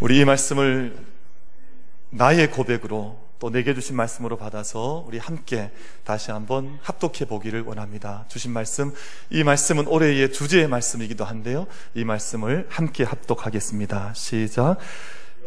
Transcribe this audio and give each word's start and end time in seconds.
우리 0.00 0.20
이 0.20 0.24
말씀을 0.24 0.94
나의 2.10 2.52
고백으로 2.52 3.18
또 3.40 3.50
내게 3.50 3.74
주신 3.74 3.96
말씀으로 3.96 4.36
받아서 4.36 5.04
우리 5.08 5.18
함께 5.18 5.72
다시 6.04 6.30
한번 6.30 6.78
합독해 6.82 7.26
보기를 7.28 7.62
원합니다. 7.62 8.24
주신 8.28 8.52
말씀, 8.52 8.92
이 9.28 9.42
말씀은 9.42 9.88
올해의 9.88 10.32
주제의 10.32 10.68
말씀이기도 10.68 11.24
한데요. 11.24 11.66
이 11.94 12.04
말씀을 12.04 12.66
함께 12.68 13.02
합독하겠습니다. 13.02 14.12
시작. 14.14 14.76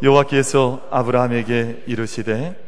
여호와께서 0.04 0.86
아브라함에게 0.92 1.83
이르시되 1.88 2.62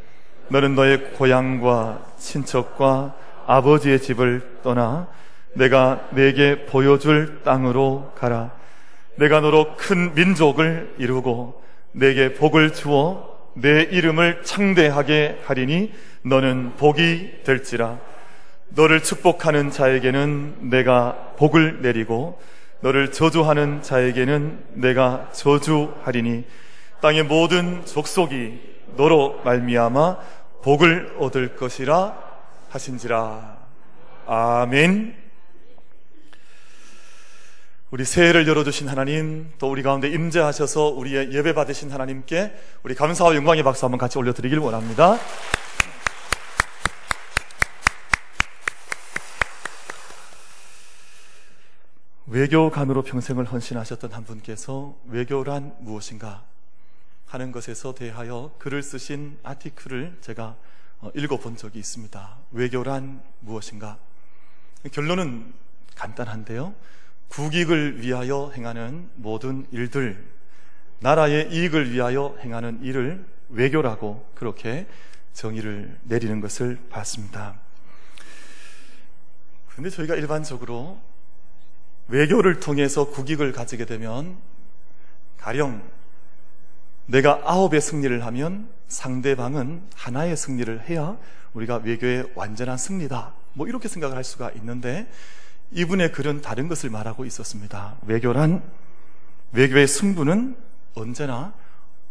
너는 0.47 0.75
너의 0.75 1.11
고향과 1.15 2.13
친척과 2.17 3.13
아버지의 3.45 4.01
집을 4.01 4.59
떠나 4.63 5.09
내가 5.53 6.07
내게 6.11 6.65
보여줄 6.65 7.41
땅으로 7.43 8.13
가라. 8.17 8.51
내가 9.17 9.41
너로 9.41 9.75
큰 9.75 10.13
민족을 10.15 10.95
이루고 10.97 11.62
내게 11.93 12.33
복을 12.33 12.73
주어 12.73 13.33
내 13.55 13.83
이름을 13.83 14.43
창대하게 14.43 15.41
하리니 15.45 15.93
너는 16.23 16.73
복이 16.77 17.43
될지라 17.43 17.99
너를 18.69 19.03
축복하는 19.03 19.69
자에게는 19.69 20.69
내가 20.69 21.33
복을 21.37 21.81
내리고 21.81 22.41
너를 22.81 23.11
저주하는 23.11 23.81
자에게는 23.81 24.65
내가 24.73 25.29
저주하리니 25.31 26.43
땅의 27.01 27.23
모든 27.23 27.85
족속이 27.85 28.59
너로 28.95 29.41
말미암아 29.45 30.17
복을 30.63 31.15
얻을 31.19 31.55
것이라 31.55 32.17
하신지라 32.69 33.57
아멘. 34.25 35.22
우리 37.93 38.05
새해를 38.05 38.47
열어주신 38.47 38.89
하나님, 38.89 39.53
또 39.59 39.69
우리 39.69 39.83
가운데 39.83 40.07
임재하셔서 40.07 40.87
우리의 40.87 41.31
예배 41.31 41.53
받으신 41.53 41.91
하나님께 41.91 42.51
우리 42.81 42.95
감사와 42.95 43.35
영광의 43.35 43.61
박수 43.61 43.85
한번 43.85 43.99
같이 43.99 44.17
올려드리길 44.17 44.57
원합니다. 44.57 45.19
외교관으로 52.25 53.03
평생을 53.03 53.45
헌신하셨던 53.45 54.11
한 54.11 54.23
분께서 54.23 54.97
외교란 55.05 55.75
무엇인가 55.81 56.43
하는 57.27 57.51
것에서 57.51 57.93
대하여 57.93 58.55
글을 58.57 58.81
쓰신 58.81 59.37
아티클을 59.43 60.17
제가 60.21 60.55
어, 61.01 61.11
읽어본 61.13 61.57
적이 61.57 61.77
있습니다. 61.77 62.37
외교란 62.53 63.21
무엇인가? 63.41 63.99
결론은 64.91 65.53
간단한데요. 65.93 66.73
국익을 67.35 68.01
위하여 68.01 68.51
행하는 68.55 69.09
모든 69.15 69.65
일들, 69.71 70.23
나라의 70.99 71.51
이익을 71.51 71.91
위하여 71.91 72.37
행하는 72.41 72.83
일을 72.83 73.25
외교라고 73.49 74.29
그렇게 74.35 74.85
정의를 75.33 75.97
내리는 76.03 76.39
것을 76.41 76.77
봤습니다. 76.91 77.55
그런데 79.69 79.89
저희가 79.89 80.15
일반적으로 80.15 81.01
외교를 82.07 82.59
통해서 82.59 83.09
국익을 83.09 83.51
가지게 83.51 83.85
되면 83.85 84.37
가령 85.37 85.81
내가 87.07 87.41
아홉의 87.45 87.81
승리를 87.81 88.23
하면 88.25 88.69
상대방은 88.87 89.81
하나의 89.95 90.37
승리를 90.37 90.87
해야 90.87 91.17
우리가 91.53 91.77
외교의 91.77 92.31
완전한 92.35 92.77
승리다. 92.77 93.33
뭐 93.53 93.67
이렇게 93.67 93.87
생각을 93.87 94.15
할 94.15 94.23
수가 94.23 94.51
있는데 94.51 95.09
이분의 95.73 96.11
글은 96.11 96.41
다른 96.41 96.67
것을 96.67 96.89
말하고 96.89 97.25
있었습니다. 97.25 97.97
외교란 98.05 98.63
외교의 99.51 99.87
승부는 99.87 100.55
언제나 100.95 101.53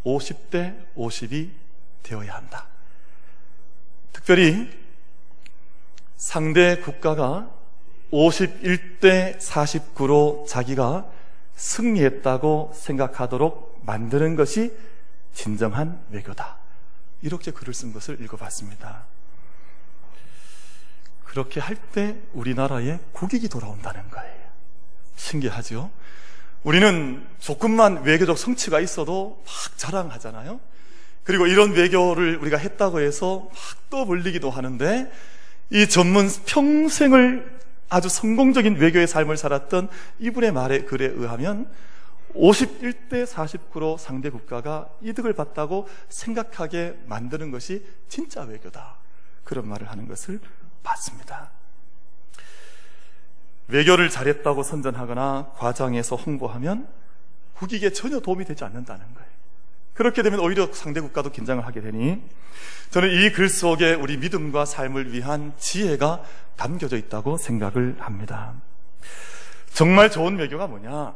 50대 0.04 0.76
50이 0.96 1.50
되어야 2.02 2.34
한다. 2.34 2.66
특별히 4.12 4.70
상대 6.16 6.78
국가가 6.78 7.50
51대 8.12 9.38
49로 9.38 10.46
자기가 10.46 11.06
승리했다고 11.54 12.72
생각하도록 12.74 13.80
만드는 13.84 14.36
것이 14.36 14.76
진정한 15.32 16.04
외교다. 16.10 16.58
이렇게 17.22 17.50
글을 17.50 17.72
쓴 17.72 17.92
것을 17.92 18.20
읽어봤습니다. 18.20 19.11
그렇게 21.32 21.60
할 21.60 21.76
때 21.92 22.14
우리나라에 22.34 22.98
국익이 23.12 23.48
돌아온다는 23.48 24.06
거예요. 24.10 24.42
신기하죠? 25.16 25.90
우리는 26.62 27.26
조금만 27.38 28.02
외교적 28.02 28.36
성취가 28.36 28.80
있어도 28.80 29.42
막 29.46 29.78
자랑하잖아요. 29.78 30.60
그리고 31.24 31.46
이런 31.46 31.72
외교를 31.72 32.36
우리가 32.36 32.58
했다고 32.58 33.00
해서 33.00 33.48
막 33.50 33.88
떠벌리기도 33.88 34.50
하는데 34.50 35.10
이 35.70 35.88
전문 35.88 36.28
평생을 36.44 37.60
아주 37.88 38.10
성공적인 38.10 38.76
외교의 38.76 39.06
삶을 39.06 39.38
살았던 39.38 39.88
이분의 40.18 40.52
말에 40.52 40.82
글에 40.82 41.06
의하면 41.06 41.72
51대 42.34 43.26
49로 43.26 43.96
상대 43.96 44.28
국가가 44.28 44.90
이득을 45.00 45.32
봤다고 45.32 45.88
생각하게 46.10 46.98
만드는 47.06 47.50
것이 47.50 47.86
진짜 48.08 48.42
외교다. 48.42 48.96
그런 49.44 49.66
말을 49.66 49.90
하는 49.90 50.06
것을 50.08 50.38
받습니다. 50.82 51.50
외교를 53.68 54.10
잘했다고 54.10 54.62
선전하거나 54.62 55.52
과장해서 55.56 56.16
홍보하면 56.16 56.88
국익에 57.54 57.90
전혀 57.90 58.20
도움이 58.20 58.44
되지 58.44 58.64
않는다는 58.64 59.04
거예요. 59.14 59.32
그렇게 59.94 60.22
되면 60.22 60.40
오히려 60.40 60.72
상대 60.72 61.00
국가도 61.00 61.30
긴장을 61.30 61.64
하게 61.64 61.80
되니 61.80 62.22
저는 62.90 63.10
이 63.10 63.30
글 63.30 63.48
속에 63.48 63.94
우리 63.94 64.16
믿음과 64.16 64.64
삶을 64.64 65.12
위한 65.12 65.52
지혜가 65.58 66.22
담겨져 66.56 66.96
있다고 66.96 67.36
생각을 67.36 67.96
합니다. 67.98 68.54
정말 69.72 70.10
좋은 70.10 70.36
외교가 70.38 70.66
뭐냐? 70.66 71.14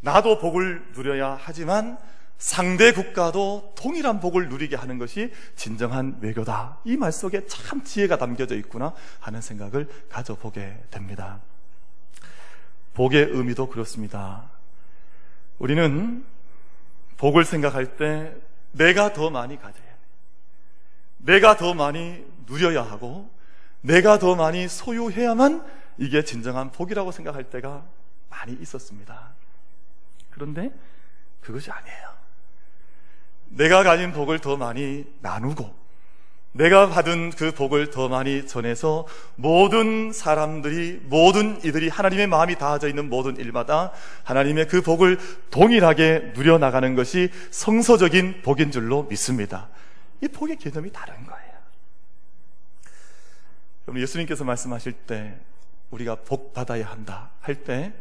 나도 0.00 0.38
복을 0.38 0.92
누려야 0.94 1.38
하지만 1.40 1.98
상대 2.38 2.92
국가도 2.92 3.72
동일한 3.76 4.20
복을 4.20 4.48
누리게 4.48 4.76
하는 4.76 4.98
것이 4.98 5.32
진정한 5.56 6.18
외교다. 6.20 6.78
이 6.84 6.96
말 6.96 7.12
속에 7.12 7.46
참 7.46 7.82
지혜가 7.84 8.18
담겨져 8.18 8.54
있구나 8.56 8.92
하는 9.20 9.40
생각을 9.40 9.88
가져보게 10.10 10.84
됩니다. 10.90 11.40
복의 12.94 13.28
의미도 13.30 13.68
그렇습니다. 13.68 14.50
우리는 15.58 16.24
복을 17.16 17.44
생각할 17.44 17.96
때 17.96 18.34
내가 18.72 19.12
더 19.12 19.30
많이 19.30 19.56
가져야 19.56 19.72
돼. 19.82 19.96
내가 21.18 21.56
더 21.56 21.72
많이 21.74 22.24
누려야 22.46 22.82
하고 22.82 23.30
내가 23.80 24.18
더 24.18 24.34
많이 24.34 24.68
소유해야만 24.68 25.64
이게 25.98 26.24
진정한 26.24 26.70
복이라고 26.72 27.12
생각할 27.12 27.44
때가 27.44 27.84
많이 28.28 28.52
있었습니다. 28.54 29.32
그런데 30.30 30.72
그것이 31.40 31.70
아니에요. 31.70 32.14
내가 33.48 33.82
가진 33.82 34.12
복을 34.12 34.38
더 34.40 34.56
많이 34.56 35.04
나누고 35.20 35.84
내가 36.52 36.88
받은 36.88 37.30
그 37.30 37.52
복을 37.52 37.90
더 37.90 38.08
많이 38.08 38.46
전해서 38.46 39.06
모든 39.34 40.12
사람들이 40.12 41.00
모든 41.04 41.58
이들이 41.64 41.88
하나님의 41.88 42.28
마음이 42.28 42.56
닿아져 42.56 42.88
있는 42.88 43.08
모든 43.08 43.36
일마다 43.36 43.90
하나님의 44.22 44.68
그 44.68 44.80
복을 44.80 45.18
동일하게 45.50 46.32
누려 46.34 46.58
나가는 46.58 46.94
것이 46.94 47.30
성서적인 47.50 48.42
복인 48.42 48.70
줄로 48.70 49.02
믿습니다. 49.04 49.68
이 50.20 50.28
복의 50.28 50.56
개념이 50.56 50.92
다른 50.92 51.14
거예요. 51.26 51.54
그럼 53.84 54.00
예수님께서 54.00 54.44
말씀하실 54.44 54.92
때 54.92 55.34
우리가 55.90 56.16
복 56.24 56.54
받아야 56.54 56.86
한다 56.86 57.30
할 57.40 57.64
때 57.64 57.92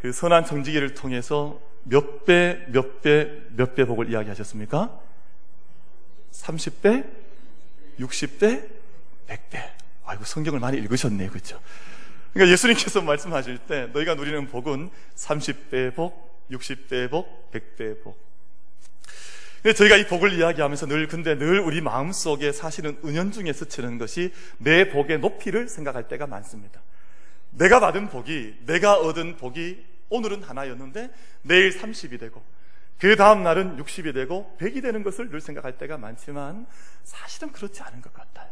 그 0.00 0.12
선한 0.12 0.44
정직기를 0.44 0.94
통해서 0.94 1.58
몇 1.88 2.24
배, 2.24 2.64
몇 2.68 3.00
배, 3.02 3.30
몇 3.50 3.74
배 3.74 3.84
복을 3.84 4.10
이야기하셨습니까? 4.10 5.00
30배, 6.32 7.08
60배, 8.00 8.68
100배. 9.28 9.70
아이고, 10.04 10.24
성경을 10.24 10.60
많이 10.60 10.78
읽으셨네요. 10.78 11.30
그죠? 11.30 11.60
그러니까 12.32 12.52
예수님께서 12.52 13.00
말씀하실 13.02 13.58
때 13.66 13.86
너희가 13.92 14.14
누리는 14.14 14.48
복은 14.48 14.90
30배 15.14 15.94
복, 15.94 16.46
60배 16.50 17.10
복, 17.10 17.50
100배 17.52 18.02
복. 18.02 18.18
근데 19.62 19.74
저희가 19.74 19.96
이 19.96 20.06
복을 20.06 20.32
이야기하면서 20.34 20.86
늘 20.86 21.08
근데 21.08 21.36
늘 21.36 21.60
우리 21.60 21.80
마음 21.80 22.12
속에 22.12 22.52
사실은 22.52 22.98
은연중에 23.04 23.52
스치는 23.52 23.98
것이 23.98 24.32
내 24.58 24.90
복의 24.90 25.18
높이를 25.18 25.68
생각할 25.68 26.08
때가 26.08 26.26
많습니다. 26.26 26.82
내가 27.50 27.80
받은 27.80 28.10
복이, 28.10 28.58
내가 28.66 28.98
얻은 28.98 29.38
복이 29.38 29.95
오늘은 30.08 30.42
하나였는데 30.42 31.10
내일 31.42 31.70
30이 31.70 32.18
되고 32.18 32.42
그 32.98 33.16
다음 33.16 33.42
날은 33.42 33.76
60이 33.76 34.14
되고 34.14 34.56
100이 34.60 34.82
되는 34.82 35.02
것을 35.02 35.28
늘 35.30 35.40
생각할 35.40 35.76
때가 35.78 35.98
많지만 35.98 36.66
사실은 37.04 37.52
그렇지 37.52 37.82
않은 37.82 38.00
것 38.00 38.12
같아요. 38.12 38.48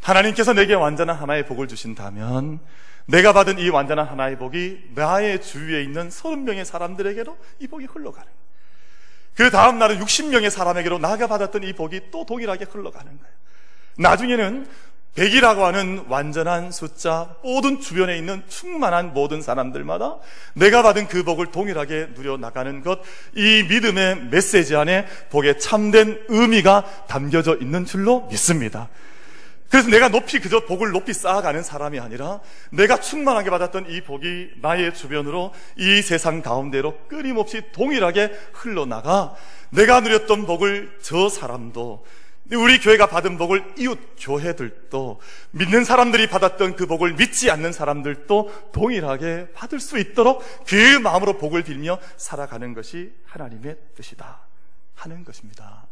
하나님께서 0.00 0.52
내게 0.52 0.74
완전한 0.74 1.16
하나의 1.16 1.46
복을 1.46 1.68
주신다면 1.68 2.60
내가 3.06 3.32
받은 3.32 3.58
이 3.58 3.68
완전한 3.68 4.06
하나의 4.06 4.38
복이 4.38 4.90
나의 4.94 5.40
주위에 5.42 5.82
있는 5.82 6.08
30명의 6.08 6.64
사람들에게도 6.64 7.36
이 7.60 7.68
복이 7.68 7.86
흘러가는 7.86 8.30
그 9.34 9.50
다음 9.50 9.78
날은 9.78 9.98
60명의 9.98 10.50
사람에게로 10.50 10.98
나가 10.98 11.26
받았던 11.26 11.64
이 11.64 11.72
복이 11.72 12.10
또 12.10 12.24
동일하게 12.24 12.66
흘러가는 12.66 13.06
거예요. 13.18 13.34
나중에는 13.98 14.66
100이라고 15.14 15.60
하는 15.60 16.04
완전한 16.08 16.72
숫자, 16.72 17.36
모든 17.42 17.80
주변에 17.80 18.18
있는 18.18 18.42
충만한 18.48 19.14
모든 19.14 19.42
사람들마다 19.42 20.16
내가 20.54 20.82
받은 20.82 21.06
그 21.06 21.22
복을 21.22 21.46
동일하게 21.46 22.08
누려나가는 22.14 22.82
것, 22.82 23.00
이 23.34 23.64
믿음의 23.68 24.26
메시지 24.30 24.74
안에 24.74 25.06
복의 25.30 25.60
참된 25.60 26.20
의미가 26.28 27.06
담겨져 27.06 27.56
있는 27.56 27.84
줄로 27.84 28.26
믿습니다. 28.28 28.88
그래서 29.70 29.88
내가 29.88 30.08
높이 30.08 30.38
그저 30.38 30.66
복을 30.66 30.90
높이 30.90 31.12
쌓아가는 31.12 31.62
사람이 31.62 31.98
아니라 31.98 32.40
내가 32.70 33.00
충만하게 33.00 33.50
받았던 33.50 33.90
이 33.90 34.02
복이 34.02 34.50
나의 34.60 34.94
주변으로 34.94 35.52
이 35.76 36.00
세상 36.02 36.42
가운데로 36.42 36.96
끊임없이 37.08 37.62
동일하게 37.72 38.32
흘러나가 38.52 39.34
내가 39.70 40.00
누렸던 40.00 40.46
복을 40.46 40.98
저 41.02 41.28
사람도 41.28 42.04
우리 42.52 42.78
교회가 42.78 43.06
받은 43.06 43.38
복을 43.38 43.74
이웃 43.78 43.98
교회들도 44.18 45.20
믿는 45.52 45.84
사람들이 45.84 46.28
받았던 46.28 46.76
그 46.76 46.86
복을 46.86 47.14
믿지 47.14 47.50
않는 47.50 47.72
사람들도 47.72 48.70
동일하게 48.72 49.52
받을 49.54 49.80
수 49.80 49.98
있도록 49.98 50.42
그 50.66 50.98
마음으로 50.98 51.38
복을 51.38 51.62
빌며 51.62 51.98
살아가는 52.18 52.74
것이 52.74 53.14
하나님의 53.24 53.76
뜻이다 53.96 54.40
하는 54.94 55.24
것입니다. 55.24 55.86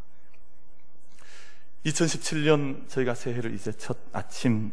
2017년 1.87 2.89
저희가 2.89 3.15
새해를 3.15 3.55
이제 3.55 3.73
첫 3.73 3.99
아침 4.13 4.73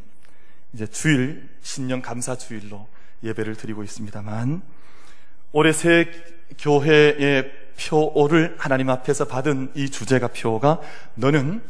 이제 0.74 0.86
주일 0.86 1.50
신년 1.62 2.02
감사 2.02 2.36
주일로 2.36 2.88
예배를 3.24 3.56
드리고 3.56 3.84
있습니다만 3.84 4.62
올해 5.52 5.72
새 5.72 6.12
교회의 6.58 7.52
표를 7.80 8.56
하나님 8.60 8.90
앞에서 8.90 9.26
받은 9.26 9.72
이 9.76 9.90
주제가 9.90 10.28
표가 10.28 10.82
너는 11.16 11.62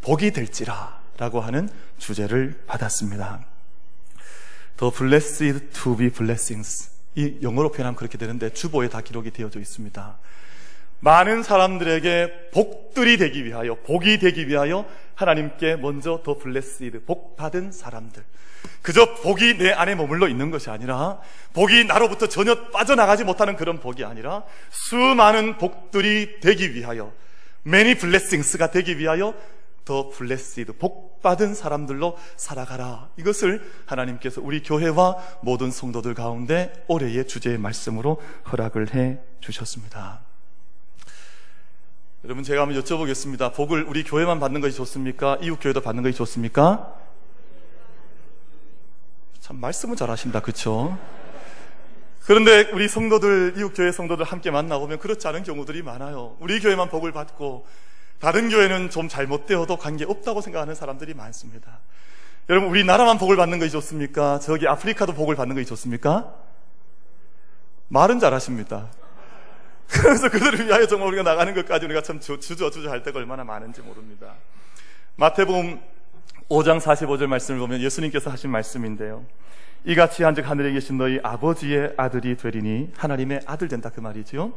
복이 0.00 0.32
될지라 0.32 0.98
라고 1.18 1.40
하는 1.40 1.68
주제를 1.98 2.62
받았습니다. 2.66 3.44
The 4.78 4.92
blessed 4.92 5.70
to 5.72 5.96
be 5.96 6.10
blessings. 6.10 6.90
이 7.16 7.38
영어로 7.42 7.70
표현하면 7.70 7.96
그렇게 7.96 8.16
되는데 8.16 8.50
주보에 8.50 8.88
다 8.88 9.00
기록이 9.00 9.32
되어져 9.32 9.60
있습니다. 9.60 10.18
많은 11.00 11.42
사람들에게 11.42 12.50
복들이 12.52 13.16
되기 13.18 13.44
위하여, 13.44 13.76
복이 13.76 14.18
되기 14.18 14.48
위하여 14.48 14.84
하나님께 15.14 15.76
먼저 15.76 16.22
the 16.24 16.38
blessed, 16.38 17.04
복 17.04 17.36
받은 17.36 17.72
사람들. 17.72 18.24
그저 18.82 19.14
복이 19.16 19.58
내 19.58 19.70
안에 19.70 19.94
머물러 19.94 20.28
있는 20.28 20.50
것이 20.50 20.70
아니라, 20.70 21.20
복이 21.52 21.84
나로부터 21.84 22.26
전혀 22.26 22.70
빠져나가지 22.70 23.24
못하는 23.24 23.56
그런 23.56 23.78
복이 23.78 24.04
아니라, 24.04 24.44
수많은 24.70 25.58
복들이 25.58 26.40
되기 26.40 26.74
위하여, 26.74 27.12
many 27.66 27.94
blessings가 27.96 28.70
되기 28.70 28.98
위하여, 28.98 29.34
the 29.84 30.10
blessed, 30.10 30.74
복 30.76 31.22
받은 31.22 31.54
사람들로 31.54 32.16
살아가라. 32.36 33.08
이것을 33.16 33.62
하나님께서 33.86 34.40
우리 34.42 34.62
교회와 34.62 35.16
모든 35.40 35.70
성도들 35.70 36.14
가운데 36.14 36.72
올해의 36.88 37.26
주제의 37.26 37.58
말씀으로 37.58 38.20
허락을 38.52 38.94
해 38.94 39.18
주셨습니다. 39.40 40.27
여러분 42.24 42.42
제가 42.42 42.62
한번 42.62 42.82
여쭤보겠습니다. 42.82 43.54
복을 43.54 43.84
우리 43.84 44.02
교회만 44.02 44.40
받는 44.40 44.60
것이 44.60 44.76
좋습니까? 44.76 45.38
이웃 45.40 45.56
교회도 45.60 45.82
받는 45.82 46.02
것이 46.02 46.16
좋습니까? 46.18 46.96
참 49.38 49.60
말씀은 49.60 49.94
잘하신다, 49.94 50.40
그렇죠? 50.40 50.98
그런데 52.24 52.68
우리 52.72 52.88
성도들 52.88 53.54
이웃 53.56 53.72
교회 53.72 53.92
성도들 53.92 54.24
함께 54.24 54.50
만나 54.50 54.80
보면 54.80 54.98
그렇지 54.98 55.28
않은 55.28 55.44
경우들이 55.44 55.82
많아요. 55.82 56.36
우리 56.40 56.58
교회만 56.58 56.88
복을 56.88 57.12
받고 57.12 57.66
다른 58.18 58.50
교회는 58.50 58.90
좀 58.90 59.06
잘못되어도 59.06 59.76
관계 59.76 60.04
없다고 60.04 60.40
생각하는 60.40 60.74
사람들이 60.74 61.14
많습니다. 61.14 61.78
여러분 62.50 62.68
우리나라만 62.68 63.18
복을 63.18 63.36
받는 63.36 63.60
것이 63.60 63.70
좋습니까? 63.70 64.40
저기 64.40 64.66
아프리카도 64.66 65.12
복을 65.12 65.36
받는 65.36 65.54
것이 65.54 65.66
좋습니까? 65.66 66.34
말은 67.86 68.18
잘하십니다. 68.18 68.90
그래서 70.02 70.28
그들을 70.28 70.66
위하여 70.66 70.86
정말 70.86 71.08
우리가 71.08 71.22
나가는 71.22 71.54
것까지 71.54 71.86
우리가 71.86 72.02
참 72.02 72.20
주저주저 72.20 72.90
할 72.90 73.02
때가 73.02 73.18
얼마나 73.18 73.42
많은지 73.44 73.80
모릅니다. 73.80 74.34
마태복음 75.16 75.80
5장 76.48 76.80
45절 76.80 77.26
말씀을 77.26 77.58
보면 77.58 77.80
예수님께서 77.80 78.30
하신 78.30 78.50
말씀인데요. 78.50 79.24
이같이 79.84 80.22
한즉 80.22 80.48
하늘에 80.48 80.72
계신 80.72 80.98
너희 80.98 81.18
아버지의 81.22 81.94
아들이 81.96 82.36
되리니 82.36 82.92
하나님의 82.96 83.42
아들 83.46 83.68
된다 83.68 83.90
그 83.94 84.00
말이죠. 84.00 84.52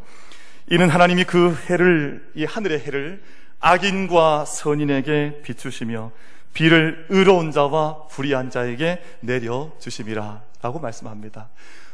이는 0.69 0.89
하나님이 0.89 1.23
그 1.23 1.55
해를 1.69 2.29
이 2.35 2.43
하늘의 2.43 2.79
해를 2.81 3.23
악인과 3.59 4.45
선인에게 4.45 5.41
비추시며 5.43 6.11
비를 6.53 7.05
의로운 7.09 7.51
자와 7.51 8.07
불의한 8.07 8.49
자에게 8.49 9.01
내려 9.21 9.71
주심이라 9.79 10.41
라고 10.61 10.79
말씀합니다. 10.79 11.49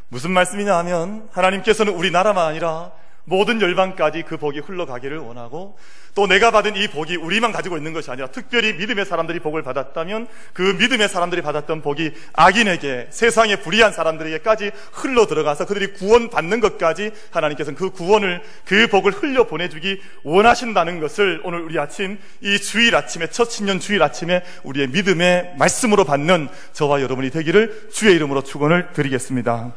무슨 0.10 0.32
말씀이냐 0.32 0.76
하면 0.80 1.28
하나님께서는 1.32 1.94
우리나라만 1.94 2.48
아니라 2.48 2.92
모든 3.30 3.62
열방까지 3.62 4.24
그 4.24 4.38
복이 4.38 4.60
흘러가기를 4.60 5.18
원하고 5.18 5.78
또 6.16 6.28
내가 6.28 6.50
받은 6.50 6.78
이 6.78 6.88
복이 6.88 7.18
우리만 7.18 7.52
가지고 7.52 7.76
있는 7.76 7.92
것이 7.92 8.10
아니라 8.10 8.28
특별히 8.28 8.74
믿음의 8.74 9.06
사람들이 9.06 9.40
복을 9.40 9.64
받았다면 9.64 10.28
그 10.54 10.62
믿음의 10.80 11.10
사람들이 11.10 11.42
받았던 11.42 11.82
복이 11.82 12.14
악인에게 12.34 13.08
세상에 13.10 13.58
불의한 13.58 13.92
사람들에게까지 13.92 14.72
흘러 14.94 15.28
들어가서 15.28 15.66
그들이 15.66 15.94
구원받는 15.94 16.62
것까지 16.62 17.12
하나님께서는 17.32 17.78
그 17.78 17.90
구원을 17.90 18.42
그 18.64 18.88
복을 18.88 19.12
흘려 19.12 19.46
보내주기 19.46 20.02
원하신다는 20.24 21.02
것을 21.02 21.42
오늘 21.44 21.60
우리 21.60 21.78
아침 21.78 22.18
이 22.40 22.58
주일 22.58 22.96
아침에 22.96 23.28
첫 23.28 23.52
신년 23.52 23.82
주일 23.82 24.02
아침에 24.04 24.42
우리의 24.64 24.88
믿음의 24.88 25.56
말씀으로 25.60 26.06
받는 26.06 26.48
저와 26.72 27.02
여러분이 27.02 27.30
되기를 27.32 27.90
주의 27.92 28.16
이름으로 28.16 28.42
축원을 28.42 28.94
드리겠습니다. 28.94 29.74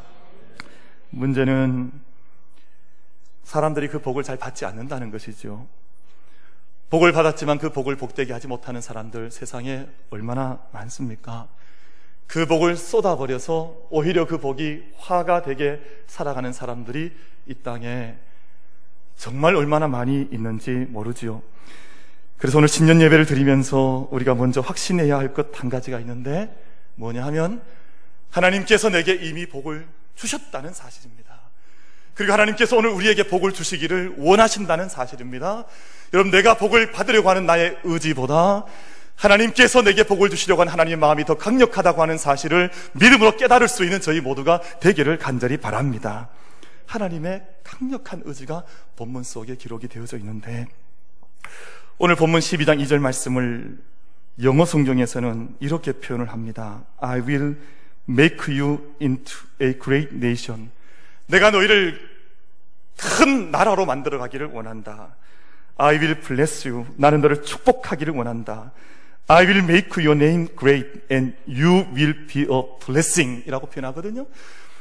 문제는 1.10 2.09
사람들이 3.50 3.88
그 3.88 4.00
복을 4.00 4.22
잘 4.22 4.36
받지 4.36 4.64
않는다는 4.64 5.10
것이죠. 5.10 5.66
복을 6.88 7.10
받았지만 7.10 7.58
그 7.58 7.70
복을 7.70 7.96
복되게 7.96 8.32
하지 8.32 8.46
못하는 8.46 8.80
사람들 8.80 9.32
세상에 9.32 9.88
얼마나 10.10 10.60
많습니까? 10.70 11.48
그 12.28 12.46
복을 12.46 12.76
쏟아버려서 12.76 13.88
오히려 13.90 14.24
그 14.28 14.38
복이 14.38 14.92
화가 14.98 15.42
되게 15.42 15.80
살아가는 16.06 16.52
사람들이 16.52 17.12
이 17.46 17.54
땅에 17.54 18.14
정말 19.16 19.56
얼마나 19.56 19.88
많이 19.88 20.28
있는지 20.30 20.70
모르지요. 20.70 21.42
그래서 22.38 22.58
오늘 22.58 22.68
신년 22.68 23.00
예배를 23.00 23.26
드리면서 23.26 24.06
우리가 24.12 24.36
먼저 24.36 24.60
확신해야 24.60 25.18
할 25.18 25.34
것 25.34 25.50
한 25.56 25.68
가지가 25.68 25.98
있는데 25.98 26.56
뭐냐 26.94 27.26
하면 27.26 27.62
하나님께서 28.30 28.90
내게 28.90 29.14
이미 29.14 29.46
복을 29.46 29.88
주셨다는 30.14 30.72
사실입니다. 30.72 31.39
그리고 32.20 32.34
하나님께서 32.34 32.76
오늘 32.76 32.90
우리에게 32.90 33.22
복을 33.22 33.52
주시기를 33.52 34.16
원하신다는 34.18 34.90
사실입니다. 34.90 35.64
여러분, 36.12 36.30
내가 36.30 36.52
복을 36.52 36.92
받으려고 36.92 37.30
하는 37.30 37.46
나의 37.46 37.78
의지보다 37.82 38.66
하나님께서 39.16 39.80
내게 39.80 40.02
복을 40.02 40.28
주시려고 40.28 40.60
하는 40.60 40.70
하나님의 40.70 40.98
마음이 40.98 41.24
더 41.24 41.38
강력하다고 41.38 42.02
하는 42.02 42.18
사실을 42.18 42.70
믿음으로 42.92 43.38
깨달을 43.38 43.68
수 43.68 43.84
있는 43.84 44.02
저희 44.02 44.20
모두가 44.20 44.60
되기를 44.80 45.16
간절히 45.16 45.56
바랍니다. 45.56 46.28
하나님의 46.84 47.42
강력한 47.64 48.20
의지가 48.26 48.64
본문 48.96 49.22
속에 49.22 49.56
기록이 49.56 49.88
되어져 49.88 50.18
있는데 50.18 50.66
오늘 51.96 52.16
본문 52.16 52.40
12장 52.40 52.84
2절 52.84 52.98
말씀을 52.98 53.78
영어 54.42 54.66
성경에서는 54.66 55.56
이렇게 55.60 55.92
표현을 55.92 56.28
합니다. 56.28 56.84
I 56.98 57.20
will 57.20 57.56
make 58.06 58.60
you 58.60 58.94
into 59.00 59.38
a 59.62 59.72
great 59.78 60.14
nation. 60.14 60.70
내가 61.28 61.50
너희를 61.50 62.09
큰 63.00 63.50
나라로 63.50 63.86
만들어 63.86 64.18
가기를 64.18 64.48
원한다. 64.48 65.16
I 65.76 65.96
will 65.96 66.20
bless 66.20 66.68
you. 66.68 66.86
나는 66.96 67.20
너를 67.20 67.42
축복하기를 67.42 68.12
원한다. 68.14 68.72
I 69.28 69.46
will 69.46 69.62
make 69.64 70.04
your 70.04 70.12
name 70.22 70.48
great 70.58 70.88
and 71.10 71.34
you 71.48 71.86
will 71.94 72.26
be 72.26 72.42
a 72.42 72.62
blessing 72.84 73.42
이라고 73.46 73.68
표현하거든요. 73.68 74.26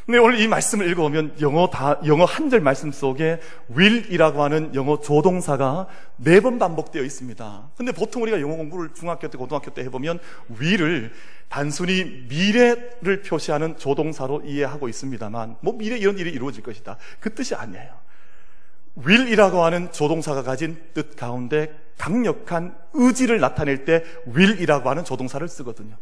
근데 0.06 0.18
오늘 0.18 0.40
이 0.40 0.48
말씀을 0.48 0.90
읽어보면 0.90 1.36
영어 1.40 1.70
다, 1.70 2.00
영어 2.08 2.26
한 2.26 2.50
절 2.50 2.62
말씀 2.62 2.92
속에 2.92 3.40
will이라고 3.78 4.42
하는 4.42 4.74
영어 4.74 5.00
조동사가 5.00 5.86
네 6.18 6.40
번 6.40 6.58
반복되어 6.58 7.04
있습니다. 7.04 7.70
근데 7.78 7.92
보통 7.92 8.24
우리가 8.24 8.42
영어 8.42 8.56
공부를 8.56 8.90
중학교 8.96 9.28
때, 9.28 9.38
고등학교 9.38 9.72
때 9.72 9.84
해보면 9.84 10.18
will을 10.60 11.14
단순히 11.48 12.26
미래를 12.28 13.22
표시하는 13.22 13.78
조동사로 13.78 14.42
이해하고 14.46 14.90
있습니다만, 14.90 15.58
뭐 15.62 15.74
미래 15.78 15.96
이런 15.96 16.18
일이 16.18 16.32
이루어질 16.32 16.64
것이다. 16.64 16.98
그 17.20 17.34
뜻이 17.36 17.54
아니에요. 17.54 18.09
Will이라고 19.06 19.64
하는 19.64 19.92
조동사가 19.92 20.44
가진 20.44 20.78
뜻 20.94 21.16
가운데 21.16 21.72
강력한 21.98 22.76
의지를 22.94 23.40
나타낼 23.40 23.86
때 23.86 24.04
will이라고 24.36 24.90
하는 24.90 25.04
조동사를 25.04 25.48
쓰거든요. 25.48 25.96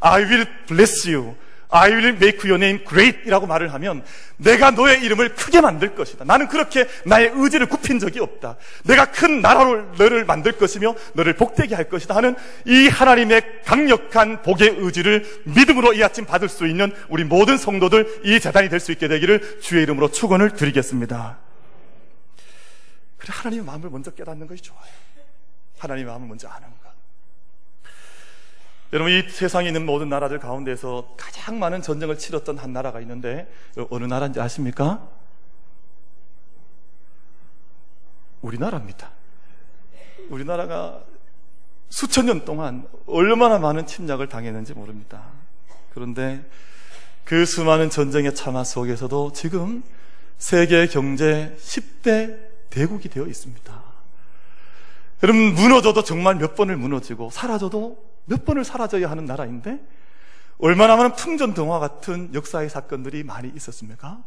I 0.00 0.22
will 0.22 0.46
bless 0.66 1.08
you. 1.08 1.34
I 1.72 1.92
will 1.92 2.08
make 2.08 2.50
your 2.50 2.56
name 2.56 2.84
great 2.84 3.20
이라고 3.26 3.46
말을 3.46 3.72
하면 3.74 4.02
내가 4.38 4.72
너의 4.72 5.04
이름을 5.04 5.36
크게 5.36 5.60
만들 5.60 5.94
것이다. 5.94 6.24
나는 6.24 6.48
그렇게 6.48 6.88
나의 7.04 7.30
의지를 7.34 7.66
굽힌 7.66 8.00
적이 8.00 8.20
없다. 8.20 8.56
내가 8.84 9.12
큰 9.12 9.40
나라로 9.40 9.92
너를 9.96 10.24
만들 10.24 10.52
것이며 10.52 10.96
너를 11.12 11.34
복되게 11.34 11.76
할 11.76 11.88
것이다 11.88 12.16
하는 12.16 12.34
이 12.64 12.88
하나님의 12.88 13.42
강력한 13.64 14.42
복의 14.42 14.76
의지를 14.78 15.24
믿음으로 15.44 15.92
이 15.92 16.02
아침 16.02 16.24
받을 16.24 16.48
수 16.48 16.66
있는 16.66 16.92
우리 17.08 17.22
모든 17.22 17.56
성도들 17.56 18.22
이 18.24 18.40
재단이 18.40 18.68
될 18.68 18.80
수 18.80 18.90
있게 18.92 19.06
되기를 19.06 19.60
주의 19.60 19.82
이름으로 19.82 20.10
축원을 20.10 20.50
드리겠습니다. 20.54 21.49
그래 23.20 23.32
하나님의 23.34 23.66
마음을 23.66 23.90
먼저 23.90 24.10
깨닫는 24.10 24.46
것이 24.46 24.62
좋아요. 24.62 24.90
하나님의 25.78 26.10
마음을 26.10 26.26
먼저 26.26 26.48
아는 26.48 26.68
것. 26.68 26.90
여러분 28.92 29.12
이 29.12 29.28
세상에 29.28 29.68
있는 29.68 29.86
모든 29.86 30.08
나라들 30.08 30.40
가운데서 30.40 31.14
가장 31.16 31.58
많은 31.58 31.80
전쟁을 31.80 32.18
치렀던 32.18 32.58
한 32.58 32.72
나라가 32.72 33.00
있는데 33.02 33.52
어느 33.90 34.04
나라인지 34.04 34.40
아십니까? 34.40 35.06
우리나라입니다. 38.40 39.10
우리나라가 40.28 41.04
수천 41.90 42.26
년 42.26 42.44
동안 42.44 42.88
얼마나 43.06 43.58
많은 43.58 43.86
침략을 43.86 44.28
당했는지 44.28 44.72
모릅니다. 44.72 45.24
그런데 45.92 46.44
그 47.24 47.44
수많은 47.44 47.90
전쟁의 47.90 48.34
참화 48.34 48.64
속에서도 48.64 49.32
지금 49.34 49.84
세계 50.38 50.86
경제 50.86 51.54
10대 51.60 52.49
대국이 52.70 53.08
되어 53.08 53.26
있습니다. 53.26 53.82
여러분 55.22 55.54
무너져도 55.54 56.02
정말 56.02 56.36
몇 56.36 56.54
번을 56.54 56.76
무너지고 56.76 57.30
사라져도 57.30 58.02
몇 58.24 58.44
번을 58.44 58.64
사라져야 58.64 59.10
하는 59.10 59.26
나라인데 59.26 59.80
얼마나 60.58 60.96
많은 60.96 61.14
풍전등화 61.14 61.78
같은 61.78 62.32
역사의 62.34 62.70
사건들이 62.70 63.24
많이 63.24 63.50
있었습니까? 63.54 64.22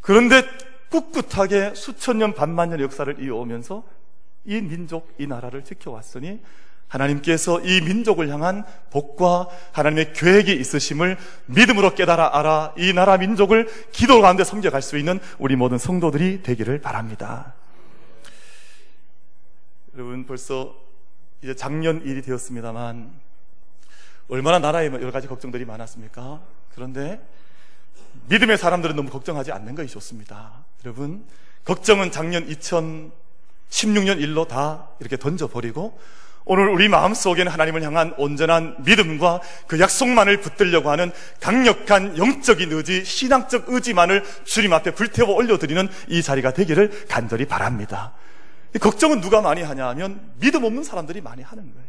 그런데 0.00 0.42
꿋꿋하게 0.90 1.74
수천 1.74 2.18
년, 2.18 2.34
반만 2.34 2.70
년의 2.70 2.84
역사를 2.84 3.22
이어오면서 3.22 3.84
이 4.44 4.60
민족, 4.60 5.14
이 5.18 5.26
나라를 5.26 5.64
지켜왔으니 5.64 6.42
하나님께서 6.88 7.60
이 7.60 7.80
민족을 7.80 8.28
향한 8.28 8.64
복과 8.90 9.48
하나님의 9.72 10.12
계획이 10.12 10.52
있으심을 10.52 11.16
믿음으로 11.46 11.94
깨달아 11.94 12.38
알아 12.38 12.74
이 12.78 12.92
나라 12.92 13.16
민족을 13.16 13.68
기도 13.90 14.20
가운데 14.20 14.44
섬겨갈 14.44 14.82
수 14.82 14.96
있는 14.96 15.18
우리 15.38 15.56
모든 15.56 15.78
성도들이 15.78 16.42
되기를 16.42 16.80
바랍니다. 16.80 17.54
여러분 19.94 20.26
벌써 20.26 20.74
이제 21.42 21.54
작년 21.54 22.02
일이 22.04 22.22
되었습니다만 22.22 23.12
얼마나 24.28 24.58
나라에 24.58 24.86
여러 24.86 25.10
가지 25.10 25.26
걱정들이 25.26 25.64
많았습니까? 25.64 26.40
그런데 26.74 27.20
믿음의 28.28 28.58
사람들은 28.58 28.96
너무 28.96 29.10
걱정하지 29.10 29.52
않는 29.52 29.74
것이 29.74 29.92
좋습니다. 29.92 30.64
여러분, 30.84 31.26
걱정은 31.64 32.10
작년 32.10 32.46
2016년 32.48 34.20
일로 34.20 34.46
다 34.46 34.88
이렇게 35.00 35.16
던져버리고 35.16 35.98
오늘 36.46 36.68
우리 36.68 36.88
마음 36.88 37.14
속에는 37.14 37.50
하나님을 37.50 37.82
향한 37.82 38.12
온전한 38.18 38.76
믿음과 38.80 39.40
그 39.66 39.80
약속만을 39.80 40.40
붙들려고 40.40 40.90
하는 40.90 41.10
강력한 41.40 42.18
영적인 42.18 42.70
의지, 42.70 43.02
신앙적 43.04 43.64
의지만을 43.68 44.22
주님 44.44 44.74
앞에 44.74 44.90
불태워 44.90 45.34
올려드리는 45.34 45.88
이 46.08 46.22
자리가 46.22 46.52
되기를 46.52 47.06
간절히 47.08 47.46
바랍니다. 47.46 48.12
걱정은 48.78 49.20
누가 49.22 49.40
많이 49.40 49.62
하냐 49.62 49.88
하면 49.88 50.20
믿음 50.38 50.64
없는 50.64 50.82
사람들이 50.82 51.22
많이 51.22 51.42
하는 51.42 51.72
거예요. 51.72 51.88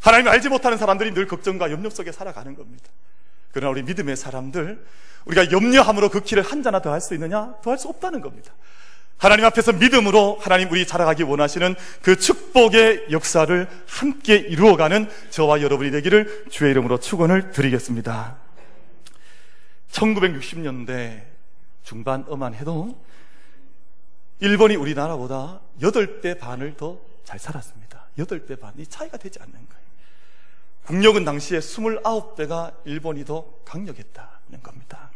하나님 0.00 0.28
알지 0.28 0.48
못하는 0.48 0.76
사람들이 0.76 1.14
늘 1.14 1.28
걱정과 1.28 1.70
염려 1.70 1.90
속에 1.90 2.10
살아가는 2.10 2.56
겁니다. 2.56 2.86
그러나 3.52 3.70
우리 3.70 3.84
믿음의 3.84 4.16
사람들, 4.16 4.84
우리가 5.26 5.52
염려함으로 5.52 6.08
그 6.10 6.20
길을 6.22 6.42
한자나 6.42 6.82
더 6.82 6.90
할 6.90 7.00
수 7.00 7.14
있느냐? 7.14 7.54
더 7.62 7.70
할 7.70 7.78
수 7.78 7.88
없다는 7.88 8.20
겁니다. 8.20 8.52
하나님 9.16 9.44
앞에서 9.46 9.72
믿음으로 9.72 10.38
하나님 10.40 10.70
우리 10.70 10.86
자라가기 10.86 11.22
원하시는 11.22 11.74
그 12.02 12.16
축복의 12.18 13.06
역사를 13.10 13.68
함께 13.86 14.36
이루어가는 14.36 15.08
저와 15.30 15.62
여러분이 15.62 15.90
되기를 15.90 16.46
주의 16.50 16.70
이름으로 16.72 16.98
축원을 16.98 17.50
드리겠습니다. 17.52 18.36
1960년대 19.90 21.22
중반어만 21.84 22.54
해도 22.54 23.02
일본이 24.40 24.76
우리나라보다 24.76 25.60
8배 25.80 26.38
반을 26.38 26.76
더 26.76 27.14
잘 27.24 27.38
살았습니다. 27.38 28.06
8배 28.18 28.60
반. 28.60 28.72
이 28.78 28.86
차이가 28.86 29.16
되지 29.16 29.40
않는 29.40 29.52
거예요. 29.52 29.84
국력은 30.84 31.24
당시에 31.24 31.58
29배가 31.58 32.74
일본이 32.84 33.24
더 33.24 33.46
강력했다는 33.64 34.62
겁니다. 34.62 35.10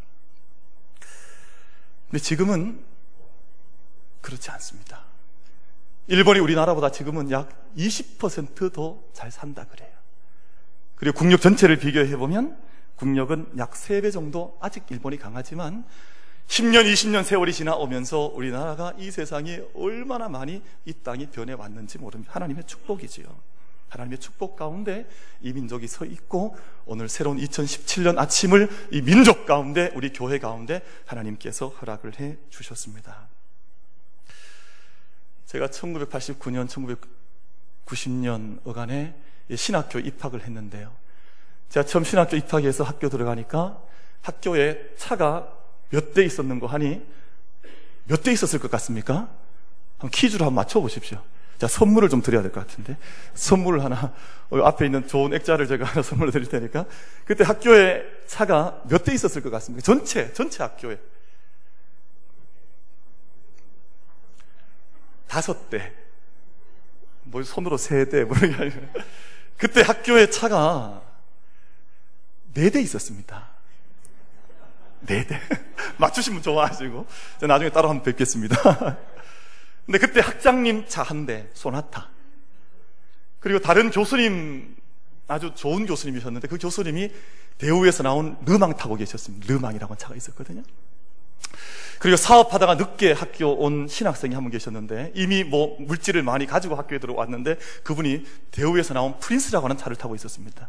근데 2.11 2.23
지금은 2.23 2.83
그렇지 4.21 4.51
않습니다. 4.51 5.05
일본이 6.07 6.41
우리나라보다 6.41 6.91
지금은 6.91 7.31
약 7.31 7.51
20%더 7.77 9.03
잘 9.13 9.31
산다 9.31 9.67
그래요. 9.67 9.91
그리고 10.95 11.19
국력 11.19 11.41
전체를 11.41 11.79
비교해 11.79 12.17
보면 12.17 12.59
국력은 12.97 13.53
약 13.59 13.73
3배 13.73 14.13
정도 14.13 14.59
아직 14.61 14.85
일본이 14.91 15.17
강하지만 15.17 15.85
10년, 16.49 16.91
20년 16.91 17.25
세월이 17.25 17.53
지나오면서 17.53 18.33
우리나라가 18.35 18.95
이 18.99 19.11
세상이 19.11 19.61
얼마나 19.75 20.29
많이 20.29 20.63
이 20.87 20.93
땅이 20.95 21.29
변해왔는지 21.29 21.99
모릅니다. 21.99 22.33
하나님의 22.35 22.65
축복이지요. 22.65 23.27
하나님의 23.91 24.19
축복 24.19 24.57
가운데 24.57 25.07
이 25.41 25.53
민족이 25.53 25.87
서 25.87 26.05
있고 26.05 26.57
오늘 26.87 27.09
새로운 27.09 27.39
2017년 27.39 28.19
아침을 28.19 28.69
이 28.93 29.03
민족 29.03 29.47
가운데 29.47 29.93
우리 29.95 30.13
교회 30.13 30.39
가운데 30.39 30.83
하나님께서 31.07 31.69
허락을 31.69 32.19
해 32.19 32.37
주셨습니다. 32.51 33.29
제가 35.49 35.69
1989년, 35.69 36.69
1990년 37.87 38.59
어간에 38.65 39.15
신학교 39.55 39.99
입학을 39.99 40.43
했는데요. 40.43 40.93
제가 41.71 41.87
처음 41.87 42.05
신학교 42.05 42.37
입학해서 42.37 42.85
학교 42.85 43.09
들어가니까 43.09 43.81
학교에 44.21 44.91
차가 44.97 45.51
몇 45.91 46.13
대 46.13 46.23
있었는 46.23 46.61
거 46.61 46.67
하니 46.67 47.03
몇 48.05 48.23
대 48.23 48.31
있었을 48.31 48.59
것 48.59 48.71
같습니까? 48.73 49.31
한번 49.97 50.11
퀴즈로 50.11 50.45
한번 50.45 50.57
맞춰보십시오. 50.57 51.23
자, 51.57 51.67
선물을 51.67 52.11
좀 52.11 52.21
드려야 52.23 52.43
될 52.43 52.53
것 52.53 52.67
같은데. 52.67 52.99
선물을 53.33 53.83
하나, 53.83 54.13
어, 54.51 54.59
앞에 54.59 54.85
있는 54.85 55.09
좋은 55.09 55.33
액자를 55.33 55.67
제가 55.67 55.87
하나 55.87 56.03
선물을 56.03 56.31
드릴 56.31 56.47
테니까. 56.49 56.85
그때 57.25 57.43
학교에 57.45 58.05
차가 58.27 58.83
몇 58.87 59.03
대 59.03 59.15
있었을 59.15 59.43
것 59.43 59.49
같습니까? 59.51 59.83
전체, 59.83 60.31
전체 60.35 60.63
학교에. 60.63 60.99
다섯 65.29 65.71
대. 65.71 65.93
뭐 67.25 67.43
손으로 67.43 67.77
세 67.77 68.09
대, 68.09 68.25
뭐 68.25 68.37
이런 68.39 68.51
게 68.57 68.63
아니라. 68.63 68.81
그때 69.57 69.83
학교에 69.83 70.31
차가 70.31 71.03
네 72.55 72.71
대 72.71 72.81
있었습니다. 72.81 73.49
네, 75.01 75.25
네. 75.27 75.41
맞추시면 75.99 76.43
좋아하시고. 76.43 77.07
나중에 77.43 77.71
따로 77.71 77.89
한번 77.89 78.05
뵙겠습니다. 78.05 78.57
근데 79.87 79.99
그때 79.99 80.21
학장님 80.21 80.87
차 80.89 81.03
한 81.03 81.25
대, 81.27 81.49
소나타. 81.55 82.11
그리고 83.41 83.61
다른 83.61 83.91
교수님, 83.91 84.77
아주 85.29 85.53
좋은 85.55 85.87
교수님이셨는데 85.87 86.49
그 86.49 86.59
교수님이 86.59 87.13
대우에서 87.59 88.03
나온 88.03 88.37
르망 88.45 88.75
타고 88.77 88.97
계셨습니다. 88.97 89.47
르망이라고 89.53 89.95
차가 89.97 90.15
있었거든요. 90.17 90.63
그리고 91.99 92.17
사업하다가 92.17 92.77
늦게 92.77 93.13
학교 93.13 93.49
온 93.53 93.89
신학생이 93.89 94.35
한 94.35 94.45
분 94.45 94.53
계셨는데 94.53 95.13
이미 95.15 95.43
뭐 95.43 95.77
물질을 95.81 96.23
많이 96.23 96.47
가지고 96.47 96.77
학교에 96.77 96.99
들어왔는데 96.99 97.59
그분이 97.83 98.25
대우에서 98.53 98.95
나온 98.95 99.19
프린스라고 99.19 99.65
하는 99.65 99.77
차를 99.77 99.97
타고 99.97 100.15
있었습니다. 100.15 100.69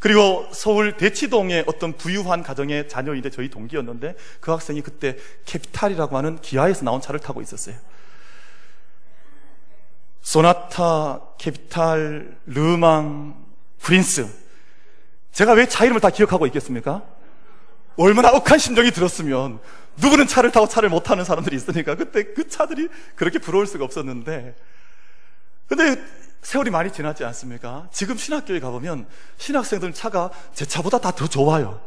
그리고 0.00 0.46
서울 0.52 0.96
대치동의 0.96 1.64
어떤 1.66 1.94
부유한 1.94 2.42
가정의 2.42 2.88
자녀인데 2.88 3.30
저희 3.30 3.48
동기였는데 3.50 4.16
그 4.40 4.50
학생이 4.52 4.82
그때 4.82 5.16
캐피탈이라고 5.46 6.16
하는 6.16 6.40
기아에서 6.40 6.84
나온 6.84 7.00
차를 7.00 7.20
타고 7.20 7.40
있었어요. 7.40 7.74
소나타, 10.22 11.20
캐피탈, 11.38 12.36
르망, 12.46 13.34
프린스. 13.80 14.28
제가 15.32 15.52
왜 15.52 15.66
차 15.66 15.84
이름을 15.84 16.00
다 16.00 16.10
기억하고 16.10 16.46
있겠습니까? 16.46 17.02
얼마나 17.98 18.30
억한 18.30 18.58
심정이 18.58 18.90
들었으면 18.90 19.60
누구는 19.96 20.26
차를 20.26 20.52
타고 20.52 20.66
차를 20.68 20.88
못 20.88 21.02
타는 21.02 21.24
사람들이 21.24 21.56
있으니까 21.56 21.96
그때 21.96 22.32
그 22.32 22.48
차들이 22.48 22.88
그렇게 23.16 23.38
부러울 23.38 23.66
수가 23.66 23.84
없었는데 23.84 24.54
근데 25.66 26.02
세월이 26.42 26.70
많이 26.70 26.92
지났지 26.92 27.24
않습니까? 27.24 27.88
지금 27.92 28.16
신학교에 28.16 28.60
가보면 28.60 29.06
신학생들 29.36 29.92
차가 29.92 30.30
제 30.54 30.64
차보다 30.64 30.98
다 30.98 31.10
더 31.10 31.26
좋아요. 31.26 31.80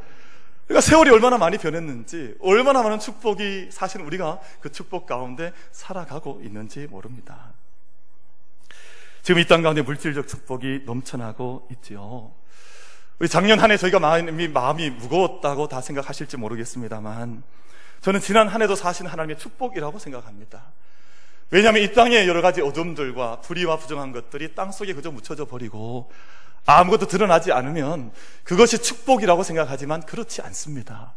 그러니까 0.68 0.82
세월이 0.82 1.10
얼마나 1.10 1.38
많이 1.38 1.58
변했는지, 1.58 2.36
얼마나 2.40 2.82
많은 2.84 3.00
축복이 3.00 3.70
사실 3.72 4.02
우리가 4.02 4.40
그 4.60 4.72
축복 4.72 5.06
가운데 5.06 5.52
살아가고 5.72 6.42
있는지 6.44 6.88
모릅니다. 6.88 7.54
지금 9.24 9.42
이 9.42 9.46
땅 9.48 9.62
가운데 9.64 9.82
물질적 9.82 10.28
축복이 10.28 10.82
넘쳐나고 10.86 11.68
있지요. 11.72 12.32
우리 13.22 13.30
작년 13.30 13.60
한 13.60 13.70
해 13.70 13.78
저희가 13.78 14.00
마음이, 14.00 14.48
마음이 14.48 14.90
무거웠다고 14.90 15.68
다 15.68 15.80
생각하실지 15.80 16.38
모르겠습니다만 16.38 17.44
저는 18.02 18.20
지난 18.20 18.48
한 18.48 18.64
해도 18.64 18.74
사실 18.74 19.06
하나님의 19.06 19.38
축복이라고 19.38 20.00
생각합니다. 20.00 20.64
왜냐하면 21.52 21.84
이 21.84 21.94
땅에 21.94 22.26
여러 22.26 22.42
가지 22.42 22.64
어둠들과 22.64 23.42
불의와 23.42 23.78
부정한 23.78 24.12
것들이 24.12 24.56
땅 24.56 24.72
속에 24.72 24.96
그저 24.96 25.12
묻혀져 25.12 25.46
버리고 25.46 26.12
아무것도 26.66 27.06
드러나지 27.06 27.52
않으면 27.52 28.12
그것이 28.44 28.82
축복이라고 28.82 29.44
생각하지만 29.44 30.02
그렇지 30.02 30.42
않습니다. 30.42 31.14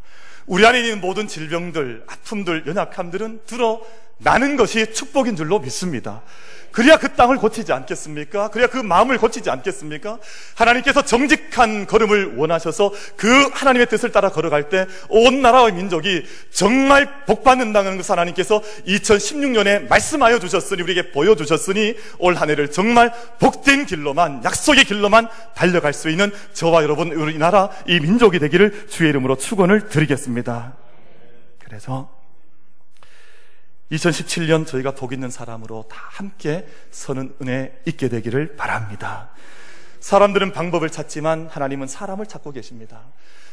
우리 0.46 0.66
안에 0.66 0.80
있는 0.80 1.00
모든 1.00 1.26
질병들, 1.26 2.04
아픔들, 2.06 2.64
연약함들은 2.66 3.40
드러나는 3.46 4.56
것이 4.56 4.92
축복인 4.92 5.36
줄로 5.36 5.58
믿습니다. 5.58 6.22
그래야 6.70 6.96
그 6.96 7.12
땅을 7.14 7.36
고치지 7.36 7.72
않겠습니까? 7.72 8.48
그래야 8.48 8.66
그 8.66 8.78
마음을 8.78 9.16
고치지 9.16 9.48
않겠습니까? 9.48 10.18
하나님께서 10.56 11.02
정직한 11.02 11.86
걸음을 11.86 12.34
원하셔서 12.36 12.92
그 13.16 13.48
하나님의 13.52 13.86
뜻을 13.86 14.10
따라 14.10 14.28
걸어갈 14.28 14.68
때 14.70 14.84
온 15.08 15.40
나라의 15.40 15.72
민족이 15.74 16.24
정말 16.50 17.24
복받는다는 17.26 17.96
것을 17.96 18.10
하나님께서 18.10 18.60
2016년에 18.88 19.88
말씀하여 19.88 20.40
주셨으니 20.40 20.82
우리에게 20.82 21.12
보여주셨으니 21.12 21.94
올 22.18 22.34
한 22.34 22.50
해를 22.50 22.68
정말 22.72 23.12
복된 23.38 23.86
길로만 23.86 24.42
약속의 24.42 24.82
길로만 24.84 25.28
달려갈 25.54 25.92
수 25.92 26.10
있는 26.10 26.32
저와 26.54 26.82
여러분 26.82 27.12
우리나라 27.12 27.70
이 27.86 28.00
민족이 28.00 28.40
되기를 28.40 28.88
주의 28.88 29.10
이름으로 29.10 29.36
축원을 29.36 29.88
드리겠 29.88 30.28
습니다. 30.34 30.74
그래서 31.60 32.10
2017년 33.92 34.66
저희가 34.66 34.90
복 34.92 35.12
있는 35.12 35.30
사람으로 35.30 35.86
다 35.88 35.96
함께 36.10 36.66
서는 36.90 37.36
은혜 37.40 37.80
있게 37.86 38.08
되기를 38.08 38.56
바랍니다. 38.56 39.30
사람들은 40.00 40.52
방법을 40.52 40.90
찾지만 40.90 41.46
하나님은 41.46 41.86
사람을 41.86 42.26
찾고 42.26 42.50
계십니다. 42.50 43.02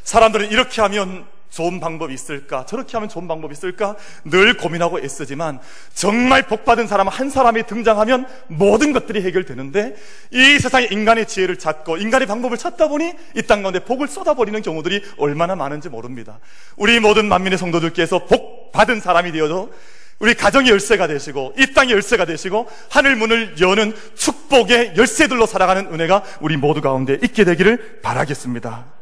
사람들은 0.03 0.49
이렇게 0.49 0.81
하면 0.81 1.27
좋은 1.51 1.79
방법이 1.79 2.13
있을까? 2.13 2.65
저렇게 2.65 2.93
하면 2.97 3.09
좋은 3.09 3.27
방법이 3.27 3.51
있을까? 3.51 3.95
늘 4.25 4.57
고민하고 4.57 4.99
애쓰지만 4.99 5.59
정말 5.93 6.47
복받은 6.47 6.87
사람 6.87 7.07
한 7.07 7.29
사람이 7.29 7.67
등장하면 7.67 8.25
모든 8.47 8.93
것들이 8.93 9.21
해결되는데 9.21 9.95
이 10.31 10.57
세상에 10.57 10.87
인간의 10.89 11.27
지혜를 11.27 11.59
찾고 11.59 11.97
인간의 11.97 12.27
방법을 12.27 12.57
찾다 12.57 12.87
보니 12.87 13.13
이 13.35 13.41
땅 13.43 13.61
가운데 13.61 13.83
복을 13.83 14.07
쏟아버리는 14.07 14.59
경우들이 14.61 15.03
얼마나 15.17 15.55
많은지 15.55 15.89
모릅니다. 15.89 16.39
우리 16.77 16.99
모든 17.01 17.25
만민의 17.27 17.57
성도들께서 17.57 18.25
복 18.25 18.71
받은 18.71 19.01
사람이 19.01 19.33
되어도 19.33 19.73
우리 20.19 20.33
가정의 20.35 20.71
열쇠가 20.71 21.07
되시고 21.07 21.55
이 21.57 21.73
땅의 21.73 21.91
열쇠가 21.93 22.25
되시고 22.25 22.69
하늘 22.89 23.17
문을 23.17 23.55
여는 23.59 23.93
축복의 24.15 24.93
열쇠들로 24.95 25.45
살아가는 25.47 25.91
은혜가 25.91 26.23
우리 26.39 26.55
모두 26.55 26.79
가운데 26.79 27.17
있게 27.21 27.43
되기를 27.43 27.99
바라겠습니다. 28.01 29.00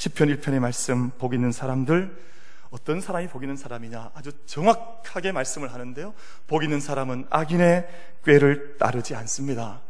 10편 0.00 0.40
1편의 0.40 0.60
말씀 0.60 1.10
복 1.18 1.34
있는 1.34 1.52
사람들 1.52 2.16
어떤 2.70 3.02
사람이 3.02 3.28
복 3.28 3.42
있는 3.42 3.56
사람이냐 3.56 4.12
아주 4.14 4.32
정확하게 4.46 5.32
말씀을 5.32 5.74
하는데요. 5.74 6.14
복 6.46 6.64
있는 6.64 6.80
사람은 6.80 7.26
악인의 7.28 7.86
꾀를 8.24 8.78
따르지 8.78 9.14
않습니다. 9.14 9.82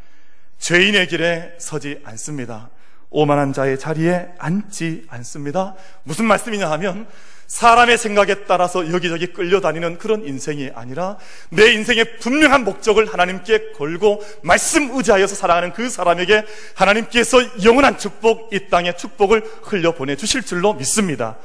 죄인의 0.59 1.07
길에 1.07 1.55
서지 1.59 2.01
않습니다. 2.05 2.71
오만한 3.11 3.53
자의 3.53 3.79
자리에 3.79 4.35
앉지 4.39 5.07
않습니다. 5.11 5.77
무슨 6.03 6.25
말씀이냐 6.25 6.69
하면 6.73 7.07
사람의 7.51 7.99
생각에 7.99 8.45
따라서 8.45 8.93
여기저기 8.93 9.27
끌려다니는 9.27 9.99
그런 9.99 10.25
인생이 10.25 10.71
아니라 10.73 11.19
내 11.51 11.73
인생의 11.73 12.19
분명한 12.19 12.63
목적을 12.63 13.13
하나님께 13.13 13.73
걸고 13.73 14.23
말씀 14.45 14.97
의지하여서 14.97 15.35
살아가는 15.35 15.73
그 15.73 15.91
사람에게 15.91 16.45
하나님께서 16.77 17.39
영원한 17.65 17.99
축복, 17.99 18.55
이 18.55 18.69
땅의 18.69 18.97
축복을 18.97 19.43
흘려 19.65 19.93
보내주실 19.97 20.45
줄로 20.45 20.75
믿습니다. 20.75 21.39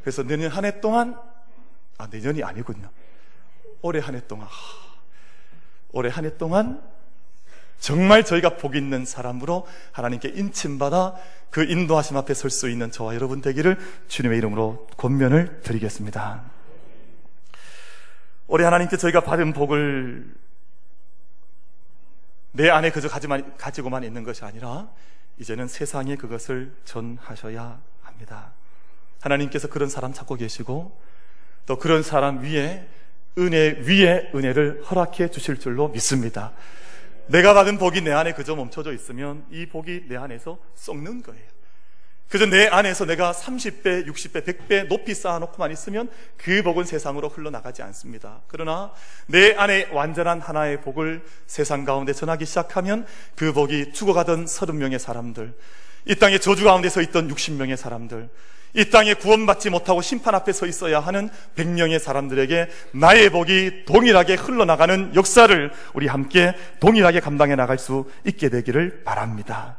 그래서 0.00 0.22
내년 0.22 0.50
한 0.50 0.64
해 0.64 0.80
동안, 0.80 1.14
아, 1.98 2.08
내년이 2.10 2.42
아니군요. 2.42 2.88
올해 3.82 4.00
한 4.00 4.14
해 4.14 4.22
동안, 4.26 4.48
올해 5.92 6.08
한 6.10 6.24
해 6.24 6.38
동안 6.38 6.80
정말 7.80 8.24
저희가 8.24 8.56
복 8.56 8.76
있는 8.76 9.04
사람으로 9.04 9.66
하나님께 9.92 10.28
인침받아 10.28 11.16
그 11.50 11.64
인도하심 11.64 12.16
앞에 12.18 12.34
설 12.34 12.50
수 12.50 12.68
있는 12.68 12.90
저와 12.92 13.14
여러분 13.14 13.40
되기를 13.40 13.78
주님의 14.06 14.38
이름으로 14.38 14.86
권면을 14.96 15.62
드리겠습니다. 15.62 16.42
올해 18.46 18.64
하나님께 18.64 18.96
저희가 18.96 19.20
받은 19.22 19.52
복을 19.54 20.34
내 22.52 22.68
안에 22.68 22.90
그저 22.90 23.08
가지고만 23.08 24.04
있는 24.04 24.24
것이 24.24 24.44
아니라 24.44 24.88
이제는 25.38 25.68
세상에 25.68 26.16
그것을 26.16 26.72
전하셔야 26.84 27.80
합니다. 28.02 28.52
하나님께서 29.20 29.68
그런 29.68 29.88
사람 29.88 30.12
찾고 30.12 30.34
계시고 30.34 31.00
또 31.66 31.78
그런 31.78 32.02
사람 32.02 32.42
위에 32.42 32.88
은혜 33.38 33.70
위에 33.86 34.32
은혜를 34.34 34.82
허락해 34.90 35.30
주실 35.30 35.58
줄로 35.58 35.88
믿습니다. 35.88 36.52
내가 37.30 37.54
받은 37.54 37.78
복이 37.78 38.00
내 38.00 38.10
안에 38.10 38.32
그저 38.32 38.56
멈춰져 38.56 38.92
있으면 38.92 39.44
이 39.50 39.66
복이 39.66 40.06
내 40.08 40.16
안에서 40.16 40.58
썩는 40.74 41.22
거예요. 41.22 41.42
그저 42.28 42.46
내 42.46 42.66
안에서 42.66 43.06
내가 43.06 43.32
30배, 43.32 44.06
60배, 44.06 44.44
100배 44.44 44.88
높이 44.88 45.14
쌓아놓고만 45.14 45.72
있으면 45.72 46.08
그 46.36 46.62
복은 46.62 46.84
세상으로 46.84 47.28
흘러나가지 47.28 47.82
않습니다. 47.82 48.40
그러나 48.48 48.92
내 49.26 49.54
안에 49.54 49.88
완전한 49.92 50.40
하나의 50.40 50.80
복을 50.80 51.24
세상 51.46 51.84
가운데 51.84 52.12
전하기 52.12 52.44
시작하면 52.46 53.06
그 53.36 53.52
복이 53.52 53.92
죽어가던 53.92 54.44
30명의 54.46 54.98
사람들, 54.98 55.54
이 56.06 56.14
땅에 56.16 56.38
저주 56.38 56.64
가운데 56.64 56.88
서 56.88 57.00
있던 57.00 57.28
60명의 57.28 57.76
사람들, 57.76 58.28
이 58.74 58.90
땅에 58.90 59.14
구원받지 59.14 59.70
못하고 59.70 60.02
심판 60.02 60.34
앞에 60.34 60.52
서 60.52 60.66
있어야 60.66 61.00
하는 61.00 61.28
100명의 61.56 61.98
사람들에게 61.98 62.68
나의 62.92 63.30
복이 63.30 63.84
동일하게 63.86 64.34
흘러나가는 64.34 65.14
역사를 65.14 65.72
우리 65.94 66.06
함께 66.06 66.54
동일하게 66.78 67.20
감당해 67.20 67.56
나갈 67.56 67.78
수 67.78 68.08
있게 68.26 68.48
되기를 68.48 69.02
바랍니다. 69.04 69.76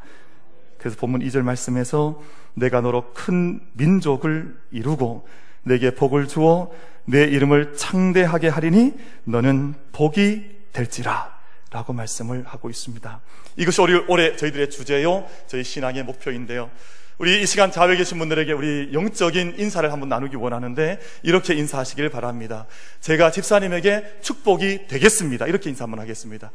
그래서 0.78 0.98
본문 0.98 1.22
2절 1.22 1.44
말씀에서 1.44 2.22
내가 2.54 2.82
너로 2.82 3.14
큰 3.14 3.62
민족을 3.74 4.56
이루고 4.72 5.28
내게 5.64 5.92
복을 5.94 6.28
주어 6.28 6.72
내 7.06 7.24
이름을 7.24 7.76
창대하게 7.76 8.50
하리니 8.50 8.94
너는 9.24 9.76
복이 9.92 10.62
될지라 10.74 11.40
라고 11.72 11.94
말씀을 11.94 12.44
하고 12.46 12.70
있습니다. 12.70 13.22
이것이 13.56 13.82
올해 13.82 14.36
저희들의 14.36 14.70
주제요, 14.70 15.26
저희 15.48 15.64
신앙의 15.64 16.04
목표인데요. 16.04 16.70
우리 17.18 17.42
이 17.42 17.46
시간 17.46 17.72
자외 17.72 17.96
계신 17.98 18.18
분들에게 18.18 18.52
우리 18.54 18.90
영적인 18.94 19.56
인사를 19.58 19.92
한번 19.92 20.10
나누기 20.10 20.36
원하는데 20.36 21.00
이렇게 21.24 21.54
인사하시길 21.54 22.10
바랍니다. 22.10 22.66
제가 23.00 23.32
집사님에게 23.32 24.20
축복이 24.22 24.88
되겠습니다. 24.88 25.46
이렇게 25.48 25.70
인사 25.70 25.84
한번 25.84 26.00
하겠습니다. 26.00 26.52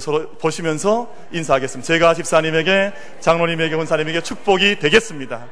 서로 0.00 0.30
보시면서 0.32 1.14
인사하겠습니다. 1.32 1.86
제가 1.86 2.14
집사님에게 2.14 2.92
장로님에게 3.20 3.74
원사님에게 3.74 4.22
축복이 4.22 4.80
되겠습니다. 4.80 5.46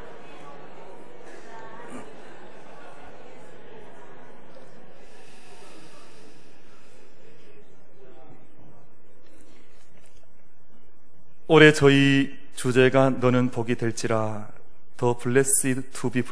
올해 11.49 11.73
저희 11.73 12.46
주제가 12.57 13.11
너는 13.11 13.51
복이 13.51 13.77
될지라 13.77 14.49
더 14.97 15.17
blessed 15.19 15.91
to 15.93 16.11
be 16.11 16.23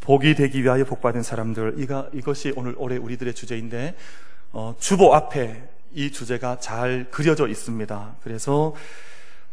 복이 0.00 0.34
되기 0.34 0.62
위하여 0.62 0.84
복받은 0.84 1.22
사람들 1.22 1.74
이가 1.78 2.08
이것이 2.12 2.52
오늘 2.54 2.74
올해 2.76 2.98
우리들의 2.98 3.34
주제인데 3.34 3.96
어, 4.52 4.74
주보 4.78 5.14
앞에 5.14 5.62
이 5.94 6.12
주제가 6.12 6.58
잘 6.60 7.06
그려져 7.10 7.48
있습니다. 7.48 8.16
그래서 8.22 8.74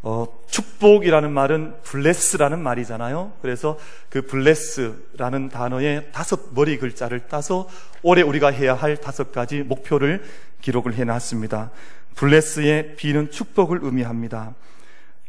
어, 0.03 0.27
축복이라는 0.47 1.31
말은 1.31 1.75
bless라는 1.81 2.59
말이잖아요. 2.59 3.33
그래서 3.41 3.79
그 4.09 4.21
bless라는 4.23 5.49
단어의 5.49 6.09
다섯 6.11 6.53
머리 6.53 6.77
글자를 6.77 7.27
따서 7.29 7.69
올해 8.03 8.21
우리가 8.21 8.49
해야 8.49 8.73
할 8.73 8.97
다섯 8.97 9.31
가지 9.31 9.63
목표를 9.63 10.23
기록을 10.61 10.93
해놨습니다. 10.93 11.71
bless의 12.15 12.95
B는 12.97 13.31
축복을 13.31 13.79
의미합니다. 13.81 14.53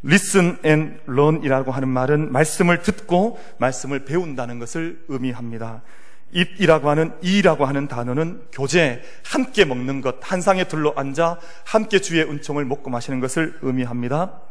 Listen 0.04 0.58
and 0.64 1.00
learn이라고 1.08 1.72
하는 1.72 1.88
말은 1.88 2.32
말씀을 2.32 2.82
듣고 2.82 3.38
말씀을 3.58 4.04
배운다는 4.04 4.58
것을 4.58 5.04
의미합니다. 5.08 5.82
입이라고 6.32 6.90
하는 6.90 7.12
이라고 7.22 7.64
하는 7.64 7.88
단어는 7.88 8.42
교제, 8.52 9.02
함께 9.24 9.64
먹는 9.64 10.00
것, 10.02 10.16
한 10.20 10.40
상에 10.40 10.64
둘러 10.64 10.92
앉아 10.94 11.38
함께 11.64 12.00
주의 12.00 12.22
은총을 12.22 12.64
먹고 12.64 12.90
마시는 12.90 13.20
것을 13.20 13.58
의미합니다. 13.62 14.47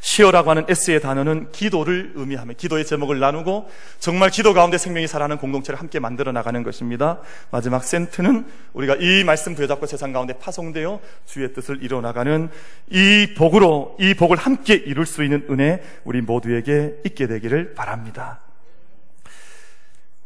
시어라고 0.00 0.50
하는 0.50 0.64
S의 0.68 1.00
단어는 1.00 1.52
기도를 1.52 2.12
의미하며 2.14 2.54
기도의 2.54 2.86
제목을 2.86 3.18
나누고 3.18 3.68
정말 3.98 4.30
기도 4.30 4.54
가운데 4.54 4.78
생명이 4.78 5.06
살아나는 5.06 5.38
공동체를 5.38 5.80
함께 5.80 5.98
만들어 5.98 6.32
나가는 6.32 6.62
것입니다. 6.62 7.20
마지막 7.50 7.84
센트는 7.84 8.46
우리가 8.72 8.96
이 8.96 9.24
말씀 9.24 9.54
부여잡고 9.54 9.86
세상 9.86 10.12
가운데 10.12 10.38
파송되어 10.38 11.00
주의 11.24 11.52
뜻을 11.52 11.82
이뤄 11.82 12.00
나가는 12.00 12.48
이 12.90 13.34
복으로 13.36 13.96
이 13.98 14.14
복을 14.14 14.36
함께 14.36 14.74
이룰 14.74 15.06
수 15.06 15.24
있는 15.24 15.46
은혜 15.50 15.82
우리 16.04 16.20
모두에게 16.20 17.00
있게 17.04 17.26
되기를 17.26 17.74
바랍니다. 17.74 18.40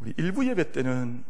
우리 0.00 0.14
일부 0.16 0.46
예배 0.48 0.72
때는 0.72 1.24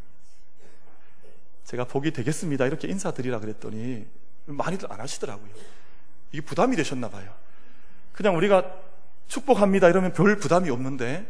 제가 1.65 1.85
복이 1.85 2.11
되겠습니다. 2.11 2.67
이렇게 2.67 2.89
인사드리라 2.89 3.39
그랬더니 3.39 4.07
많이들 4.47 4.93
안 4.93 5.01
하시더라고요. 5.01 5.51
이게 6.33 6.41
부담이 6.41 6.75
되셨나 6.77 7.09
봐요. 7.09 7.33
그냥 8.13 8.37
우리가 8.37 8.65
축복합니다 9.29 9.89
이러면 9.89 10.13
별 10.13 10.37
부담이 10.37 10.71
없는데 10.71 11.27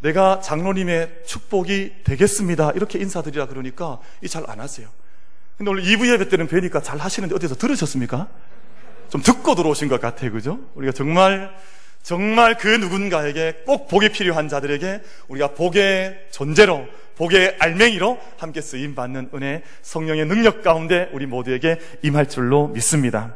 내가 0.00 0.40
장로님의 0.40 1.22
축복이 1.26 2.04
되겠습니다 2.04 2.72
이렇게 2.72 2.98
인사드리라 2.98 3.46
그러니까 3.46 3.98
이 4.22 4.28
잘 4.28 4.44
안 4.48 4.60
하세요. 4.60 4.88
근데 5.58 5.70
오늘 5.70 5.82
2부 5.82 6.10
예배 6.10 6.28
때는 6.30 6.46
뵈니까 6.48 6.80
잘 6.80 6.98
하시는데 6.98 7.34
어디서 7.34 7.54
들으셨습니까? 7.56 8.28
좀 9.10 9.20
듣고 9.22 9.54
들어오신 9.54 9.88
것 9.88 10.00
같아요. 10.00 10.32
그죠? 10.32 10.58
우리가 10.74 10.92
정말 10.92 11.54
정말 12.02 12.56
그 12.56 12.66
누군가에게 12.68 13.64
꼭 13.66 13.86
복이 13.88 14.08
필요한 14.12 14.48
자들에게 14.48 15.02
우리가 15.28 15.48
복의 15.48 16.28
존재로 16.30 16.86
복의 17.16 17.56
알맹이로 17.58 18.18
함께 18.38 18.62
쓰임 18.62 18.94
받는 18.94 19.30
은혜 19.34 19.62
성령의 19.82 20.24
능력 20.24 20.62
가운데 20.62 21.10
우리 21.12 21.26
모두에게 21.26 21.78
임할 22.02 22.26
줄로 22.30 22.68
믿습니다. 22.68 23.34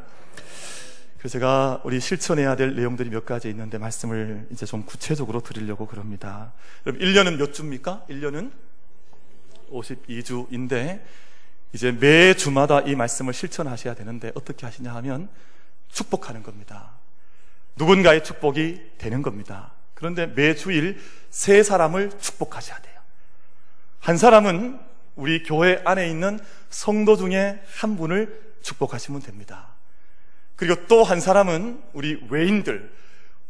그래서 1.17 1.33
제가 1.33 1.81
우리 1.83 1.99
실천해야 1.99 2.55
될 2.55 2.75
내용들이 2.75 3.09
몇 3.09 3.25
가지 3.25 3.49
있는데 3.49 3.77
말씀을 3.77 4.47
이제 4.51 4.65
좀 4.65 4.85
구체적으로 4.85 5.41
드리려고 5.41 5.87
그럽니다. 5.87 6.53
여러분 6.85 7.05
1년은 7.05 7.37
몇 7.37 7.53
주입니까? 7.53 8.05
1년은 8.09 8.51
52주인데 9.71 11.01
이제 11.73 11.91
매 11.91 12.33
주마다 12.35 12.81
이 12.81 12.95
말씀을 12.95 13.33
실천하셔야 13.33 13.95
되는데 13.95 14.31
어떻게 14.35 14.65
하시냐 14.65 14.93
하면 14.95 15.29
축복하는 15.91 16.43
겁니다. 16.43 16.91
누군가의 17.75 18.23
축복이 18.23 18.91
되는 18.97 19.21
겁니다. 19.21 19.73
그런데 19.93 20.27
매 20.27 20.55
주일 20.55 20.99
세 21.29 21.63
사람을 21.63 22.11
축복하셔야 22.19 22.79
돼요. 22.79 22.95
한 23.99 24.17
사람은 24.17 24.79
우리 25.15 25.43
교회 25.43 25.81
안에 25.85 26.09
있는 26.09 26.39
성도 26.69 27.17
중에 27.17 27.61
한 27.77 27.97
분을 27.97 28.55
축복하시면 28.61 29.21
됩니다. 29.21 29.74
그리고 30.55 30.87
또 30.87 31.03
한 31.03 31.19
사람은 31.19 31.81
우리 31.93 32.19
외인들, 32.29 32.93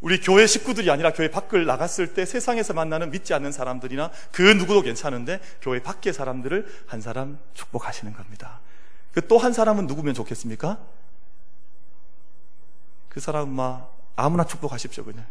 우리 0.01 0.19
교회 0.19 0.45
식구들이 0.45 0.91
아니라 0.91 1.13
교회 1.13 1.29
밖을 1.29 1.65
나갔을 1.65 2.13
때 2.13 2.25
세상에서 2.25 2.73
만나는 2.73 3.11
믿지 3.11 3.33
않는 3.33 3.51
사람들이나 3.51 4.11
그 4.31 4.41
누구도 4.41 4.81
괜찮은데 4.81 5.39
교회 5.61 5.81
밖의 5.81 6.13
사람들을 6.13 6.67
한 6.87 7.01
사람 7.01 7.39
축복하시는 7.53 8.13
겁니다. 8.13 8.59
그 9.13 9.21
또 9.21 9.37
한 9.37 9.53
사람은 9.53 9.87
누구면 9.87 10.13
좋겠습니까? 10.13 10.77
그 13.09 13.19
사람은 13.19 13.53
막 13.53 13.95
아무나 14.15 14.43
축복하십시오, 14.45 15.05
그냥. 15.05 15.25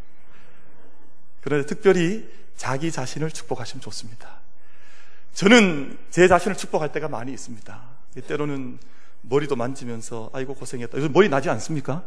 그런데 1.43 1.67
특별히 1.67 2.29
자기 2.57 2.91
자신을 2.91 3.31
축복하시면 3.31 3.83
좋습니다. 3.83 4.41
저는 5.35 5.99
제 6.11 6.29
자신을 6.29 6.57
축복할 6.57 6.93
때가 6.93 7.09
많이 7.09 7.33
있습니다. 7.33 7.83
때로는 8.27 8.79
머리도 9.29 9.57
만지면서 9.57 10.31
아이고 10.33 10.55
고생했다. 10.55 10.99
요즘 10.99 11.13
머리 11.13 11.29
나지 11.29 11.49
않습니까? 11.51 12.05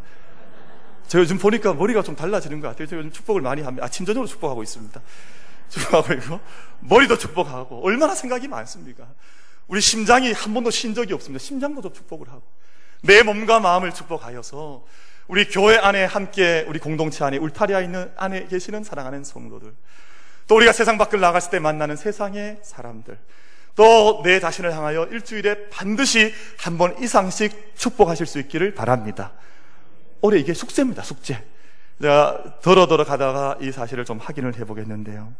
제가 1.07 1.21
요즘 1.21 1.37
보니까 1.37 1.73
머리가 1.73 2.03
좀 2.03 2.15
달라지는 2.15 2.59
것 2.59 2.67
같아요. 2.69 2.87
제가 2.87 2.99
요즘 2.99 3.11
축복을 3.11 3.41
많이 3.41 3.61
합니다. 3.61 3.85
아침 3.85 4.05
저녁으로 4.05 4.27
축복하고 4.27 4.63
있습니다. 4.63 5.01
축복하고 5.69 6.13
있고 6.13 6.39
머리도 6.81 7.17
축복하고 7.17 7.83
얼마나 7.85 8.13
생각이 8.13 8.47
많습니까? 8.47 9.07
우리 9.67 9.81
심장이 9.81 10.31
한 10.31 10.53
번도 10.53 10.71
쉰 10.71 10.93
적이 10.93 11.13
없습니다. 11.13 11.43
심장도 11.43 11.81
좀 11.81 11.93
축복을 11.93 12.29
하고 12.29 12.43
내 13.01 13.23
몸과 13.23 13.59
마음을 13.59 13.93
축복하여서 13.93 14.85
우리 15.27 15.45
교회 15.49 15.77
안에 15.77 16.05
함께 16.05 16.65
우리 16.69 16.79
공동체 16.79 17.23
안에 17.25 17.37
울타리에 17.37 17.83
있는 17.83 18.11
안에 18.15 18.47
계시는 18.47 18.83
사랑하는 18.83 19.23
성도들 19.23 19.73
또 20.47 20.55
우리가 20.55 20.71
세상 20.71 20.97
밖을 20.97 21.19
나갔을 21.19 21.51
때 21.51 21.59
만나는 21.59 21.97
세상의 21.97 22.59
사람들 22.63 23.19
또 23.77 24.21
내 24.23 24.39
자신을 24.39 24.73
향하여 24.75 25.05
일주일에 25.05 25.69
반드시 25.69 26.33
한 26.57 26.77
번 26.77 27.01
이상씩 27.01 27.75
축복하실 27.77 28.25
수 28.25 28.39
있기를 28.39 28.73
바랍니다. 28.73 29.31
올해 30.21 30.39
이게 30.39 30.53
숙제입니다, 30.53 31.03
숙제. 31.03 31.43
제가 32.01 32.59
더러더러 32.61 33.05
가다가 33.05 33.57
이 33.61 33.71
사실을 33.71 34.03
좀 34.03 34.17
확인을 34.17 34.57
해보겠는데요. 34.57 35.31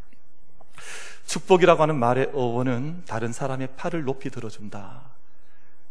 축복이라고 1.26 1.82
하는 1.82 1.98
말의 1.98 2.32
어원은 2.34 3.04
다른 3.08 3.34
사람의 3.34 3.70
팔을 3.76 4.04
높이 4.06 4.30
들어준다. 4.30 5.02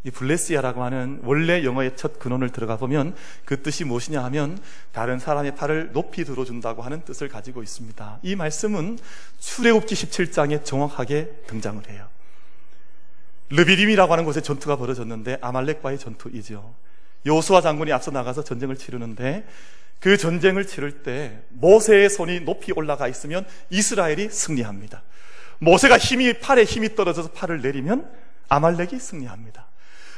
이 0.04 0.10
블레시아라고 0.10 0.84
하는 0.84 1.20
원래 1.24 1.64
영어의 1.64 1.96
첫 1.96 2.18
근원을 2.20 2.50
들어가 2.50 2.76
보면 2.76 3.16
그 3.44 3.60
뜻이 3.60 3.84
무엇이냐 3.84 4.22
하면 4.24 4.58
다른 4.92 5.18
사람의 5.18 5.56
팔을 5.56 5.90
높이 5.92 6.24
들어준다고 6.24 6.82
하는 6.82 7.04
뜻을 7.04 7.28
가지고 7.28 7.62
있습니다. 7.64 8.20
이 8.22 8.36
말씀은 8.36 8.98
출애굽기 9.40 9.94
17장에 9.96 10.64
정확하게 10.64 11.42
등장을 11.48 11.82
해요. 11.90 12.08
르비림이라고 13.50 14.12
하는 14.12 14.24
곳에 14.24 14.40
전투가 14.40 14.76
벌어졌는데 14.76 15.38
아말렉과의 15.40 15.98
전투이죠. 15.98 16.74
요수아 17.26 17.60
장군이 17.60 17.92
앞서 17.92 18.10
나가서 18.10 18.44
전쟁을 18.44 18.76
치르는데 18.76 19.46
그 20.00 20.16
전쟁을 20.16 20.66
치를 20.66 21.02
때 21.02 21.40
모세의 21.50 22.10
손이 22.10 22.40
높이 22.40 22.72
올라가 22.72 23.08
있으면 23.08 23.46
이스라엘이 23.70 24.30
승리합니다. 24.30 25.02
모세가 25.58 25.98
힘이 25.98 26.34
팔에 26.34 26.64
힘이 26.64 26.94
떨어져서 26.94 27.30
팔을 27.32 27.62
내리면 27.62 28.10
아말렉이 28.48 28.98
승리합니다. 29.00 29.66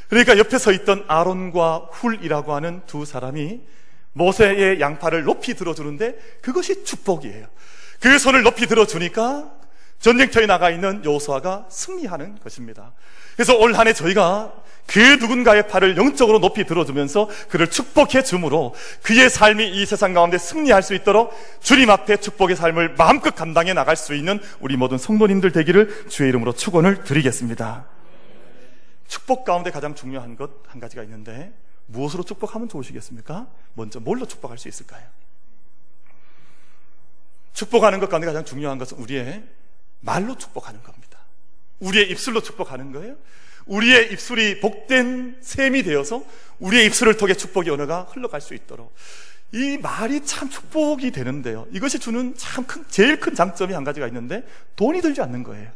그러니까 0.09 0.39
옆에 0.39 0.59
서 0.59 0.73
있던 0.73 1.05
아론과 1.07 1.91
훌이라고 1.93 2.55
하는 2.55 2.83
두 2.87 3.05
사람이 3.05 3.61
모세의 4.15 4.81
양팔을 4.81 5.25
높이 5.25 5.55
들어주는데 5.55 6.19
그것이 6.41 6.85
축복이에요. 6.85 7.47
그 8.01 8.19
손을 8.19 8.43
높이 8.43 8.67
들어주니까 8.67 9.58
전쟁터에 10.01 10.47
나가 10.47 10.71
있는 10.71 11.05
요수아가 11.05 11.67
승리하는 11.69 12.39
것입니다. 12.43 12.93
그래서 13.35 13.57
올 13.57 13.75
한해 13.75 13.93
저희가 13.93 14.53
그 14.87 14.99
누군가의 14.99 15.69
팔을 15.69 15.97
영적으로 15.97 16.39
높이 16.39 16.65
들어주면서 16.65 17.29
그를 17.51 17.69
축복해 17.69 18.23
주므로 18.23 18.75
그의 19.03 19.29
삶이 19.29 19.69
이 19.69 19.85
세상 19.85 20.15
가운데 20.15 20.39
승리할 20.39 20.83
수 20.83 20.95
있도록 20.95 21.33
주님 21.61 21.91
앞에 21.91 22.17
축복의 22.17 22.57
삶을 22.57 22.95
마음껏 22.97 23.35
감당해 23.35 23.75
나갈 23.75 23.97
수 23.97 24.15
있는 24.15 24.41
우리 24.61 24.77
모든 24.77 24.97
성도님들 24.97 25.53
되기를 25.53 26.09
주의 26.09 26.29
이름으로 26.31 26.53
축원을 26.53 27.05
드리겠습니다. 27.05 27.87
축복 29.09 29.45
가운데 29.45 29.71
가장 29.71 29.95
중요한 29.95 30.37
것 30.37 30.69
한 30.69 30.81
가지가 30.81 31.03
있는데 31.05 31.53
무엇으로 31.87 32.23
축복하면 32.23 32.69
좋으시겠습니까? 32.69 33.47
먼저 33.75 34.01
뭘로 34.01 34.27
축복할 34.27 34.59
수 34.59 34.69
있을까요? 34.69 35.03
축복하는 37.53 37.99
것 37.99 38.09
가운데 38.09 38.27
가장 38.27 38.45
중요한 38.45 38.79
것은 38.79 38.99
우리의 38.99 39.43
말로 40.01 40.37
축복하는 40.37 40.83
겁니다. 40.83 41.19
우리의 41.81 42.11
입술로 42.11 42.43
축복하는 42.43 42.93
거예요. 42.93 43.17
우리의 43.67 44.13
입술이 44.13 44.61
복된 44.61 45.39
셈이 45.41 45.83
되어서 45.83 46.25
우리의 46.59 46.87
입술을 46.87 47.17
통해 47.17 47.35
축복의 47.35 47.73
언어가 47.73 48.03
흘러갈 48.11 48.41
수 48.41 48.55
있도록 48.55 48.95
이 49.53 49.79
말이 49.79 50.25
참 50.25 50.49
축복이 50.51 51.11
되는데요. 51.11 51.67
이것이 51.73 51.99
주는 51.99 52.35
참 52.37 52.67
큰, 52.67 52.85
제일 52.89 53.21
큰 53.21 53.35
장점이 53.35 53.73
한 53.75 53.85
가지가 53.85 54.07
있는데 54.09 54.47
돈이 54.77 55.01
들지 55.01 55.21
않는 55.23 55.43
거예요. 55.43 55.71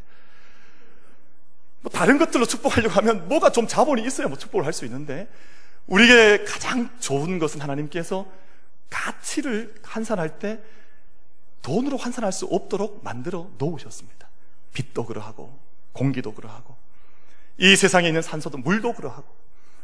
뭐 1.81 1.91
다른 1.91 2.17
것들로 2.17 2.45
축복하려고 2.45 2.93
하면 2.95 3.27
뭐가 3.27 3.51
좀 3.51 3.67
자본이 3.67 4.05
있어야 4.05 4.27
뭐 4.27 4.37
축복을 4.37 4.65
할 4.65 4.73
수 4.73 4.85
있는데 4.85 5.27
우리에게 5.87 6.45
가장 6.45 6.89
좋은 6.99 7.39
것은 7.39 7.59
하나님께서 7.61 8.25
가치를 8.89 9.75
환산할 9.83 10.39
때 10.39 10.61
돈으로 11.63 11.97
환산할 11.97 12.31
수 12.31 12.45
없도록 12.45 13.03
만들어 13.03 13.49
놓으셨습니다. 13.57 14.29
빛도 14.73 15.05
그러하고 15.05 15.57
공기도 15.93 16.33
그러하고 16.33 16.75
이 17.57 17.75
세상에 17.75 18.07
있는 18.07 18.21
산소도 18.21 18.59
물도 18.59 18.93
그러하고 18.93 19.25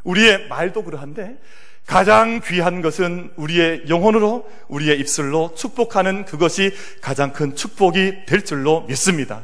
우리의 0.03 0.47
말도 0.47 0.83
그러한데 0.83 1.39
가장 1.85 2.41
귀한 2.43 2.81
것은 2.81 3.33
우리의 3.35 3.85
영혼으로 3.89 4.49
우리의 4.67 4.99
입술로 4.99 5.55
축복하는 5.55 6.25
그것이 6.25 6.71
가장 7.01 7.33
큰 7.33 7.55
축복이 7.55 8.25
될 8.25 8.45
줄로 8.45 8.81
믿습니다. 8.81 9.43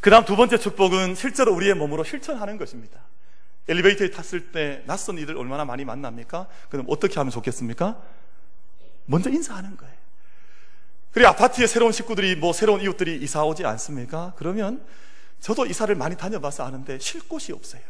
그 0.00 0.10
다음 0.10 0.24
두 0.24 0.36
번째 0.36 0.58
축복은 0.58 1.14
실제로 1.14 1.54
우리의 1.54 1.74
몸으로 1.74 2.04
실천하는 2.04 2.58
것입니다. 2.58 3.00
엘리베이터에 3.68 4.10
탔을 4.10 4.52
때 4.52 4.82
낯선 4.86 5.18
이들 5.18 5.36
얼마나 5.36 5.64
많이 5.64 5.84
만납니까? 5.84 6.48
그럼 6.68 6.86
어떻게 6.88 7.14
하면 7.18 7.30
좋겠습니까? 7.30 8.00
먼저 9.06 9.30
인사하는 9.30 9.76
거예요. 9.76 9.95
그리고 11.16 11.30
아파트에 11.30 11.66
새로운 11.66 11.92
식구들이 11.92 12.36
뭐 12.36 12.52
새로운 12.52 12.82
이웃들이 12.82 13.16
이사 13.22 13.42
오지 13.42 13.64
않습니까? 13.64 14.34
그러면 14.36 14.84
저도 15.40 15.64
이사를 15.64 15.94
많이 15.94 16.14
다녀봐서 16.14 16.62
아는데 16.66 16.98
쉴 16.98 17.26
곳이 17.26 17.52
없어요. 17.52 17.80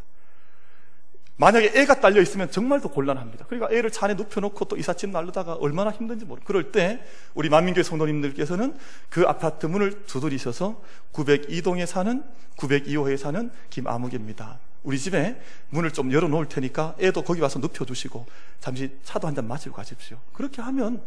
만약에 1.35 1.73
애가 1.75 1.99
딸려 1.99 2.23
있으면 2.23 2.53
정말 2.53 2.81
더 2.81 2.89
곤란합니다. 2.89 3.47
그러니까 3.47 3.77
애를 3.77 3.91
차 3.91 4.05
안에 4.07 4.15
눕혀놓고 4.15 4.67
또 4.67 4.77
이삿짐 4.77 5.11
날르다가 5.11 5.55
얼마나 5.55 5.91
힘든지 5.91 6.25
모르. 6.25 6.41
그럴 6.45 6.71
때 6.71 7.03
우리 7.35 7.49
만민교회 7.49 7.83
성도님들께서는 7.83 8.77
그 9.09 9.25
아파트 9.27 9.67
문을 9.67 10.05
두드리셔서 10.05 10.81
902동에 11.13 11.85
사는 11.85 12.23
902호에 12.57 13.17
사는 13.17 13.51
김아무개입니다. 13.71 14.61
우리 14.85 15.01
집에 15.01 15.43
문을 15.71 15.91
좀 15.91 16.13
열어놓을 16.13 16.49
테니까 16.49 16.95
애도 17.01 17.23
거기 17.23 17.41
와서 17.41 17.59
눕혀주시고 17.59 18.25
잠시 18.61 18.97
차도 19.03 19.27
한 19.27 19.35
잔 19.35 19.49
마시고 19.49 19.75
가십시오. 19.75 20.17
그렇게 20.33 20.63
하면 20.63 21.03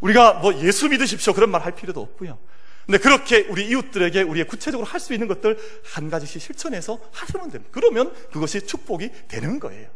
우리가 0.00 0.34
뭐 0.34 0.54
예수 0.60 0.88
믿으십시오 0.88 1.32
그런 1.32 1.50
말 1.50 1.62
할 1.62 1.72
필요도 1.74 2.00
없고요. 2.00 2.38
근데 2.84 2.98
그렇게 2.98 3.46
우리 3.48 3.66
이웃들에게 3.68 4.22
우리의 4.22 4.46
구체적으로 4.46 4.86
할 4.86 5.00
수 5.00 5.12
있는 5.12 5.26
것들 5.26 5.58
한 5.92 6.08
가지씩 6.08 6.40
실천해서 6.40 6.98
하시면 7.12 7.50
됩니다. 7.50 7.70
그러면 7.72 8.12
그것이 8.32 8.64
축복이 8.66 9.10
되는 9.28 9.58
거예요. 9.58 9.88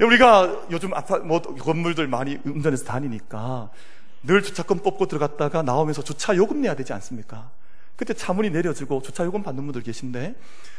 우리가 0.00 0.66
요즘 0.70 0.94
아파, 0.94 1.18
뭐, 1.18 1.42
건물들 1.42 2.08
많이 2.08 2.38
운전해서 2.44 2.84
다니니까 2.86 3.70
늘 4.22 4.42
주차권 4.42 4.78
뽑고 4.78 5.06
들어갔다가 5.06 5.60
나오면서 5.62 6.02
주차 6.02 6.34
요금 6.36 6.62
내야 6.62 6.74
되지 6.74 6.94
않습니까? 6.94 7.50
그때 7.96 8.14
차문이 8.14 8.48
내려지고 8.48 9.02
주차 9.02 9.24
요금 9.24 9.42
받는 9.42 9.62
분들 9.64 9.82
계신데 9.82 10.34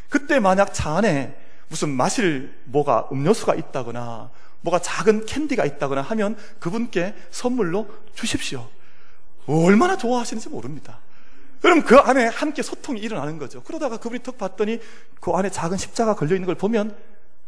그때 0.09 0.39
만약 0.39 0.73
차 0.73 0.97
안에 0.97 1.37
무슨 1.67 1.89
마실 1.89 2.51
뭐가 2.65 3.09
음료수가 3.11 3.53
있다거나 3.55 4.31
뭐가 4.61 4.79
작은 4.79 5.25
캔디가 5.25 5.65
있다거나 5.65 6.01
하면 6.01 6.37
그분께 6.59 7.15
선물로 7.31 7.87
주십시오. 8.13 8.67
얼마나 9.47 9.97
좋아하시는지 9.97 10.49
모릅니다. 10.49 10.99
그럼 11.61 11.83
그 11.83 11.97
안에 11.97 12.25
함께 12.25 12.63
소통이 12.63 12.99
일어나는 12.99 13.37
거죠. 13.37 13.61
그러다가 13.63 13.97
그분이 13.97 14.23
턱 14.23 14.37
봤더니 14.37 14.79
그 15.19 15.31
안에 15.31 15.49
작은 15.49 15.77
십자가 15.77 16.15
걸려 16.15 16.35
있는 16.35 16.45
걸 16.47 16.55
보면 16.55 16.95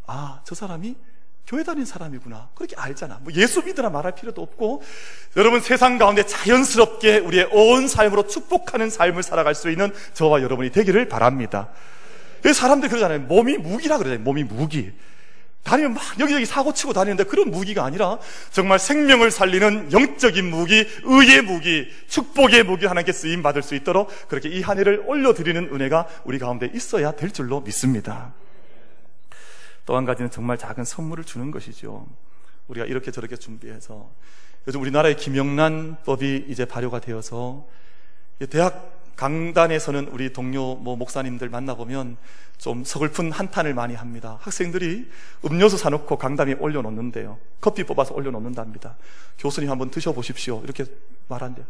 아, 0.06 0.42
저 0.44 0.54
사람이 0.54 0.96
교회 1.46 1.64
다닌 1.64 1.84
사람이구나. 1.84 2.50
그렇게 2.56 2.76
알잖아. 2.78 3.20
뭐 3.22 3.34
예수 3.34 3.64
믿으라 3.64 3.90
말할 3.90 4.14
필요도 4.16 4.42
없고 4.42 4.82
여러분 5.36 5.60
세상 5.60 5.98
가운데 5.98 6.26
자연스럽게 6.26 7.20
우리의 7.20 7.50
온 7.52 7.88
삶으로 7.88 8.28
축복하는 8.28 8.90
삶을 8.90 9.24
살아갈 9.24 9.56
수 9.56 9.70
있는 9.70 9.92
저와 10.14 10.42
여러분이 10.42 10.72
되기를 10.72 11.10
바랍니다. 11.10 11.70
사람들이 12.54 12.90
그러잖아요. 12.90 13.22
몸이 13.22 13.58
무기라 13.58 13.98
그러잖아요. 13.98 14.24
몸이 14.24 14.44
무기. 14.44 14.94
다니면 15.64 15.94
막 15.94 16.04
여기저기 16.20 16.46
사고 16.46 16.74
치고 16.74 16.92
다니는데 16.92 17.24
그런 17.24 17.50
무기가 17.50 17.86
아니라 17.86 18.20
정말 18.52 18.80
생명을 18.80 19.32
살리는 19.32 19.92
영적인 19.94 20.50
무기, 20.50 20.86
의의 21.04 21.42
무기, 21.42 21.88
축복의 22.08 22.64
무기 22.64 22.86
하나님께 22.86 23.14
쓰임 23.14 23.42
받을 23.42 23.64
수 23.64 23.74
있도록 23.76 24.10
그렇게 24.28 24.50
이 24.50 24.62
한 24.62 24.78
해를 24.78 25.04
올려드리는 25.06 25.74
은혜가 25.74 26.08
우리 26.26 26.38
가운데 26.38 26.70
있어야 26.74 27.12
될 27.14 27.32
줄로 27.32 27.62
믿습니다. 27.62 28.34
또 29.86 29.96
한 29.98 30.06
가지는 30.06 30.32
정말 30.32 30.58
작은 30.58 30.84
선물을 30.86 31.24
주는 31.24 31.50
것이죠. 31.52 32.08
우리가 32.68 32.86
이렇게 32.86 33.12
저렇게 33.12 33.36
준비해서 33.36 34.10
요즘 34.68 34.82
우리나라의 34.82 35.18
김영란법이 35.18 36.46
이제 36.48 36.66
발효가 36.66 37.00
되어서 37.00 37.66
대학 38.50 38.93
강단에서는 39.16 40.10
우리 40.10 40.34
동료 40.34 40.76
뭐 40.76 40.96
목사님들 40.96 41.50
만나보면 41.50 42.18
좀 42.58 42.84
서글픈 42.84 43.32
한탄을 43.32 43.74
많이 43.74 43.94
합니다. 43.96 44.38
학생들이 44.42 45.10
음료수 45.46 45.78
사놓고 45.78 46.18
강단에 46.18 46.54
올려놓는데요. 46.54 47.38
커피 47.60 47.84
뽑아서 47.84 48.14
올려놓는답니다. 48.14 48.96
교수님 49.40 49.70
한번 49.70 49.92
드셔보십시오. 49.92 50.62
이렇게 50.64 50.86
말한대요. 51.28 51.66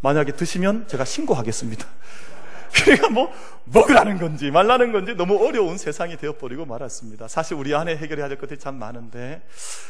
만약에 0.00 0.32
드시면 0.32 0.88
제가 0.88 1.04
신고하겠습니다. 1.04 1.86
그러니까 2.84 3.08
뭐 3.08 3.32
먹으라는 3.64 4.18
건지 4.18 4.50
말라는 4.50 4.92
건지 4.92 5.14
너무 5.14 5.44
어려운 5.44 5.78
세상이 5.78 6.16
되어버리고 6.16 6.66
말았습니다. 6.66 7.28
사실 7.28 7.56
우리 7.56 7.74
안에 7.74 7.96
해결해야 7.96 8.28
될 8.28 8.38
것들이 8.38 8.58
참 8.60 8.76
많은데 8.76 9.42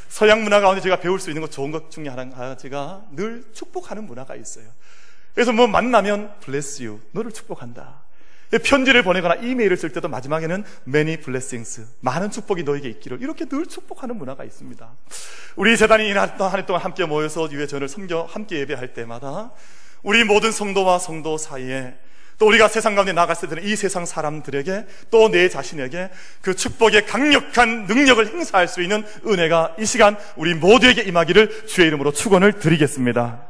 서양 0.09 0.42
문화 0.42 0.61
가운데 0.61 0.81
제가 0.81 1.01
배울 1.01 1.19
수 1.19 1.31
있는 1.31 1.42
것 1.42 1.51
좋은 1.51 1.71
것 1.71 1.90
중에 1.90 2.09
하나가 2.09 2.57
제가 2.57 3.05
늘 3.11 3.45
축복하는 3.53 4.07
문화가 4.07 4.37
있어요. 4.37 4.66
그래서 5.37 5.53
뭐 5.53 5.66
만나면 5.66 6.33
bless 6.42 6.83
you. 6.83 6.99
너를 7.12 7.31
축복한다. 7.31 8.01
편지를 8.64 9.03
보내거나 9.03 9.35
이메일을 9.35 9.77
쓸 9.77 9.92
때도 9.92 10.09
마지막에는 10.09 10.64
many 10.88 11.18
blessings. 11.18 11.87
많은 12.01 12.31
축복이 12.31 12.62
너에게 12.62 12.88
있기를. 12.88 13.20
이렇게 13.20 13.44
늘 13.44 13.66
축복하는 13.66 14.16
문화가 14.16 14.44
있습니다. 14.44 14.90
우리 15.57 15.77
재단이 15.77 16.11
한해 16.12 16.64
동안 16.64 16.81
함께 16.81 17.05
모여서 17.05 17.51
유해 17.53 17.66
전을 17.66 17.87
섬겨 17.87 18.29
함께 18.31 18.61
예배할 18.61 18.94
때마다 18.94 19.53
우리 20.03 20.25
모든 20.25 20.53
성도와 20.53 20.99
성도 20.99 21.37
사이에 21.37 21.99
또 22.38 22.46
우리가 22.46 22.68
세상 22.68 22.94
가운데 22.94 23.12
나갔을 23.12 23.51
때는 23.51 23.62
이 23.62 23.77
세상 23.77 24.07
사람들에게 24.07 24.87
또 25.11 25.29
내 25.29 25.51
자신에게 25.51 26.09
그 26.40 26.57
축복의 26.57 27.05
강력한 27.05 27.85
능력을 27.85 28.27
행사할 28.27 28.68
수 28.68 28.81
있는 28.81 29.05
은혜가 29.27 29.77
이 29.79 29.85
시간 29.85 30.16
우리 30.37 30.55
모두에게 30.55 31.03
임하기를 31.03 31.66
주의 31.66 31.88
이름으로 31.88 32.12
축원을 32.12 32.55
드리겠습니다. 32.55 33.46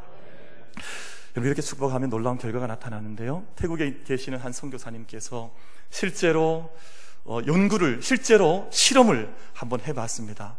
여러분 1.36 1.48
이렇게 1.48 1.60
축복하면 1.60 2.08
놀라운 2.08 2.38
결과가 2.38 2.66
나타나는데요. 2.66 3.44
태국에 3.56 4.00
계시는 4.06 4.38
한 4.38 4.52
선교사님께서 4.52 5.52
실제로 5.90 6.74
어, 7.26 7.40
연구를 7.46 8.00
실제로 8.00 8.66
실험을 8.72 9.30
한번 9.52 9.80
해봤습니다. 9.80 10.56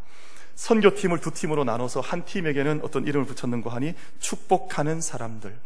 선교팀을 0.54 1.20
두 1.20 1.32
팀으로 1.32 1.64
나눠서 1.64 2.02
한 2.02 2.26
팀에게는 2.26 2.82
어떤 2.84 3.08
이름을 3.08 3.26
붙였는고 3.26 3.72
하니 3.72 3.96
축복하는 4.20 5.02
사람들. 5.02 5.58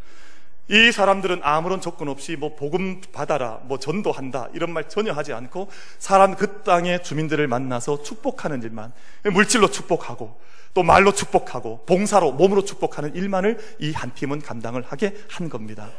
이 0.72 0.92
사람들은 0.92 1.42
아무런 1.44 1.82
조건 1.82 2.08
없이 2.08 2.38
뭐 2.38 2.56
복음 2.56 3.02
받아라, 3.12 3.60
뭐 3.64 3.78
전도한다 3.78 4.48
이런 4.54 4.72
말 4.72 4.88
전혀 4.88 5.12
하지 5.12 5.34
않고 5.34 5.70
사람 6.00 6.36
그 6.36 6.62
땅의 6.64 7.04
주민들을 7.04 7.46
만나서 7.48 8.04
축복하는 8.04 8.64
일만 8.64 8.94
물질로 9.34 9.70
축복하고 9.70 10.40
또 10.74 10.84
말로 10.84 11.12
축복하고 11.12 11.84
봉사로 11.86 12.32
몸으로 12.32 12.64
축복하는 12.64 13.14
일만을 13.16 13.60
이 13.80 13.92
한 13.92 14.14
팀은 14.16 14.42
감당을 14.42 14.84
하게 14.88 15.14
한 15.30 15.50
겁니다. 15.50 15.90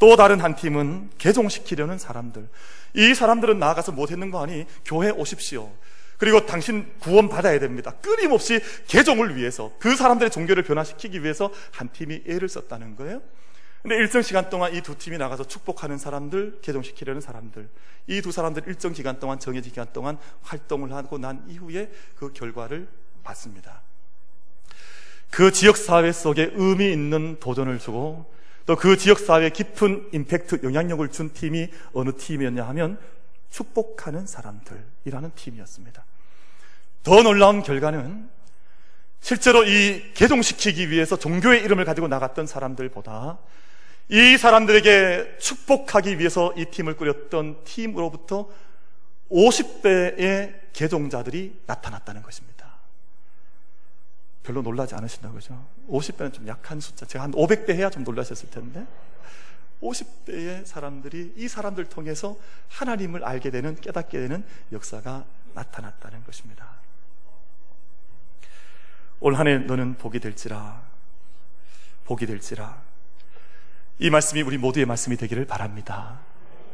또 0.00 0.16
다른 0.16 0.40
한 0.40 0.56
팀은 0.56 1.10
개종시키려는 1.18 1.96
사람들. 1.96 2.48
이 2.94 3.14
사람들은 3.14 3.60
나아가서 3.60 3.92
못했는 3.92 4.32
거 4.32 4.42
아니 4.42 4.66
교회 4.84 5.10
오십시오. 5.10 5.72
그리고 6.18 6.44
당신 6.46 6.90
구원 6.98 7.28
받아야 7.28 7.58
됩니다. 7.60 7.92
끊임없이 8.02 8.60
개종을 8.88 9.36
위해서 9.36 9.70
그 9.78 9.94
사람들의 9.94 10.30
종교를 10.30 10.64
변화시키기 10.64 11.22
위해서 11.22 11.50
한 11.70 11.88
팀이 11.92 12.24
애를 12.26 12.48
썼다는 12.48 12.96
거예요. 12.96 13.22
근데 13.86 13.98
일정 13.98 14.20
시간 14.20 14.50
동안 14.50 14.74
이 14.74 14.80
두 14.80 14.98
팀이 14.98 15.16
나가서 15.16 15.44
축복하는 15.44 15.96
사람들, 15.96 16.58
개종시키려는 16.60 17.20
사람들, 17.20 17.68
이 18.08 18.20
두 18.20 18.32
사람들 18.32 18.64
일정 18.66 18.92
기간 18.92 19.20
동안 19.20 19.38
정해진 19.38 19.70
기간 19.70 19.86
동안 19.92 20.18
활동을 20.42 20.92
하고 20.92 21.18
난 21.18 21.44
이후에 21.48 21.92
그 22.16 22.32
결과를 22.32 22.88
봤습니다. 23.22 23.82
그 25.30 25.52
지역 25.52 25.76
사회 25.76 26.10
속에 26.10 26.50
의미 26.54 26.90
있는 26.92 27.38
도전을 27.38 27.78
주고 27.78 28.28
또 28.66 28.74
그 28.74 28.96
지역 28.96 29.20
사회에 29.20 29.50
깊은 29.50 30.08
임팩트, 30.12 30.62
영향력을 30.64 31.08
준 31.12 31.32
팀이 31.32 31.68
어느 31.92 32.10
팀이었냐 32.10 32.66
하면 32.66 32.98
축복하는 33.50 34.26
사람들이라는 34.26 35.30
팀이었습니다. 35.36 36.04
더 37.04 37.22
놀라운 37.22 37.62
결과는 37.62 38.28
실제로 39.20 39.62
이 39.62 40.12
개종시키기 40.14 40.90
위해서 40.90 41.16
종교의 41.16 41.62
이름을 41.62 41.84
가지고 41.84 42.08
나갔던 42.08 42.48
사람들보다 42.48 43.38
이 44.08 44.36
사람들에게 44.38 45.38
축복하기 45.38 46.18
위해서 46.18 46.52
이 46.56 46.66
팀을 46.66 46.96
꾸렸던 46.96 47.64
팀으로부터 47.64 48.48
50배의 49.30 50.72
개종자들이 50.72 51.62
나타났다는 51.66 52.22
것입니다. 52.22 52.56
별로 54.44 54.62
놀라지 54.62 54.94
않으신다 54.94 55.32
그죠? 55.32 55.66
50배는 55.88 56.32
좀 56.32 56.46
약한 56.46 56.78
숫자. 56.78 57.04
제가 57.04 57.24
한 57.24 57.32
500배 57.32 57.70
해야 57.70 57.90
좀 57.90 58.04
놀라셨을 58.04 58.50
텐데. 58.50 58.86
50대의 59.82 60.64
사람들이 60.64 61.34
이 61.36 61.48
사람들 61.48 61.86
통해서 61.86 62.36
하나님을 62.68 63.24
알게 63.24 63.50
되는, 63.50 63.74
깨닫게 63.74 64.18
되는 64.18 64.44
역사가 64.72 65.24
나타났다는 65.54 66.22
것입니다. 66.24 66.76
올 69.18 69.34
한해 69.34 69.58
너는 69.58 69.96
복이 69.96 70.20
될지라, 70.20 70.82
복이 72.04 72.26
될지라. 72.26 72.85
이 73.98 74.10
말씀이 74.10 74.42
우리 74.42 74.58
모두의 74.58 74.84
말씀이 74.84 75.16
되기를 75.16 75.46
바랍니다. 75.46 76.18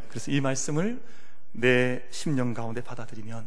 그래서 0.08 0.30
이 0.32 0.40
말씀을 0.40 1.00
내 1.52 2.02
심령 2.10 2.52
가운데 2.52 2.82
받아들이면 2.82 3.44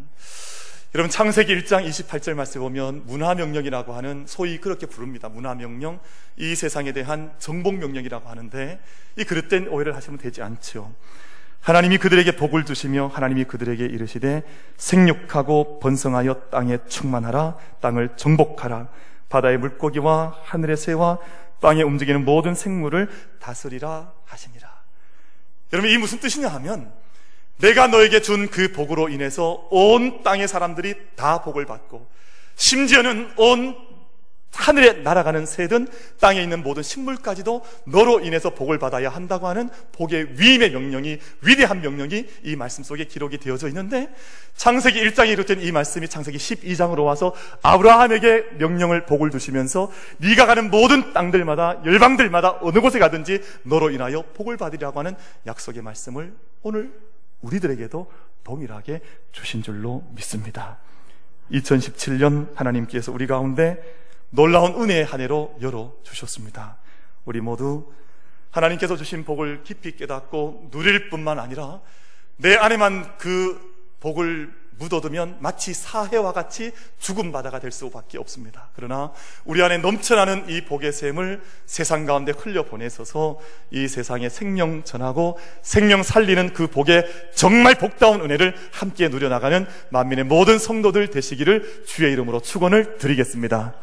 여러분 0.94 1.10
창세기 1.10 1.54
1장 1.54 1.86
28절 1.86 2.36
말씀에 2.36 2.62
보면 2.62 3.06
문화명령이라고 3.06 3.94
하는 3.94 4.24
소위 4.28 4.62
그렇게 4.62 4.86
부릅니다. 4.86 5.28
문화명령 5.28 6.00
이 6.38 6.56
세상에 6.56 6.94
대한 6.94 7.34
정복명령이라고 7.38 8.30
하는데 8.30 8.80
이 9.18 9.24
그릇된 9.26 9.68
오해를 9.68 9.94
하시면 9.94 10.20
되지 10.20 10.42
않죠. 10.42 10.94
하나님이 11.60 11.98
그들에게 11.98 12.38
복을 12.38 12.64
주시며 12.64 13.08
하나님이 13.08 13.44
그들에게 13.44 13.84
이르시되 13.84 14.44
생육하고 14.78 15.80
번성하여 15.80 16.50
땅에 16.50 16.78
충만하라 16.88 17.58
땅을 17.82 18.16
정복하라 18.16 18.88
바다의 19.28 19.58
물고기와 19.58 20.38
하늘의 20.44 20.78
새와 20.78 21.20
땅에 21.66 21.82
움직이는 21.82 22.24
모든 22.26 22.54
생물을 22.54 23.10
다스리라 23.40 24.14
하시니라. 24.26 24.72
여러분 25.74 25.90
이 25.90 25.98
무슨 25.98 26.20
뜻이냐 26.20 26.48
하면 26.48 26.94
내가 27.58 27.88
너에게 27.88 28.22
준 28.22 28.50
그 28.52 28.72
복으로 28.72 29.10
인해서 29.10 29.68
온 29.72 30.22
땅의 30.22 30.48
사람들이 30.48 30.94
다 31.16 31.42
복을 31.42 31.66
받고 31.66 32.08
심지어는 32.54 33.32
온 33.38 33.76
하늘에 34.56 34.94
날아가는 34.94 35.46
새든 35.46 35.88
땅에 36.20 36.42
있는 36.42 36.64
모든 36.64 36.82
식물까지도 36.82 37.64
너로 37.86 38.22
인해서 38.22 38.52
복을 38.52 38.80
받아야 38.80 39.10
한다고 39.10 39.48
하는 39.48 39.70
복의 39.92 40.40
위임의 40.40 40.72
명령이 40.72 41.20
위대한 41.42 41.82
명령이 41.82 42.26
이 42.44 42.56
말씀 42.56 42.84
속에 42.84 43.06
기록이 43.06 43.38
되어져 43.38 43.68
있는데 43.68 44.10
창세기 44.56 45.00
1장에 45.10 45.30
이르된 45.30 45.62
이 45.62 45.72
말씀이 45.72 46.08
창세기 46.08 46.38
12장으로 46.38 47.04
와서 47.04 47.34
아브라함에게 47.62 48.58
명령을 48.58 49.06
복을 49.06 49.30
주시면서 49.30 49.92
네가 50.18 50.46
가는 50.46 50.72
모든 50.72 51.14
땅들마다 51.14 51.82
열방들마다 51.86 52.60
어느 52.62 52.80
곳에 52.80 52.98
가든지 53.00 53.42
너로 53.64 53.92
인하여 53.92 54.24
복을 54.34 54.58
받으리라고 54.58 55.00
하는 55.00 55.16
약속의 55.46 55.84
말씀을 55.84 56.34
오늘 56.64 56.92
우리들에게도 57.42 58.12
동일하게 58.44 59.02
주신 59.32 59.62
줄로 59.62 60.04
믿습니다. 60.16 60.78
2017년 61.52 62.56
하나님께서 62.56 63.12
우리 63.12 63.28
가운데 63.28 64.05
놀라운 64.30 64.82
은혜의 64.82 65.06
한 65.06 65.22
해로 65.22 65.56
열어 65.62 65.94
주셨습니다. 66.04 66.78
우리 67.26 67.42
모두 67.42 67.92
하나님께서 68.52 68.96
주신 68.96 69.26
복을 69.26 69.64
깊이 69.64 69.96
깨닫고 69.96 70.70
누릴 70.72 71.10
뿐만 71.10 71.40
아니라 71.40 71.82
내 72.38 72.56
안에만 72.56 73.18
그 73.18 73.60
복을 74.00 74.66
묻어두면 74.78 75.38
마치 75.40 75.74
사해와 75.74 76.34
같이 76.34 76.72
죽음 77.00 77.32
바다가 77.32 77.60
될 77.60 77.72
수밖에 77.72 78.18
없습니다. 78.18 78.70
그러나 78.76 79.12
우리 79.46 79.62
안에 79.64 79.78
넘쳐나는 79.78 80.50
이 80.50 80.66
복의 80.66 80.92
샘을 80.92 81.42
세상 81.66 82.06
가운데 82.06 82.34
흘려 82.38 82.64
보내서서 82.64 83.40
이 83.72 83.88
세상에 83.88 84.30
생명 84.30 84.84
전하고 84.84 85.40
생명 85.62 86.04
살리는 86.04 86.54
그 86.54 86.68
복의 86.68 87.06
정말 87.34 87.76
복다운 87.76 88.22
은혜를 88.22 88.56
함께 88.72 89.08
누려나가는 89.08 89.66
만민의 89.90 90.26
모든 90.26 90.60
성도들 90.60 91.10
되시기를 91.10 91.86
주의 91.86 92.12
이름으로 92.12 92.42
축원을 92.42 92.98
드리겠습니다. 92.98 93.76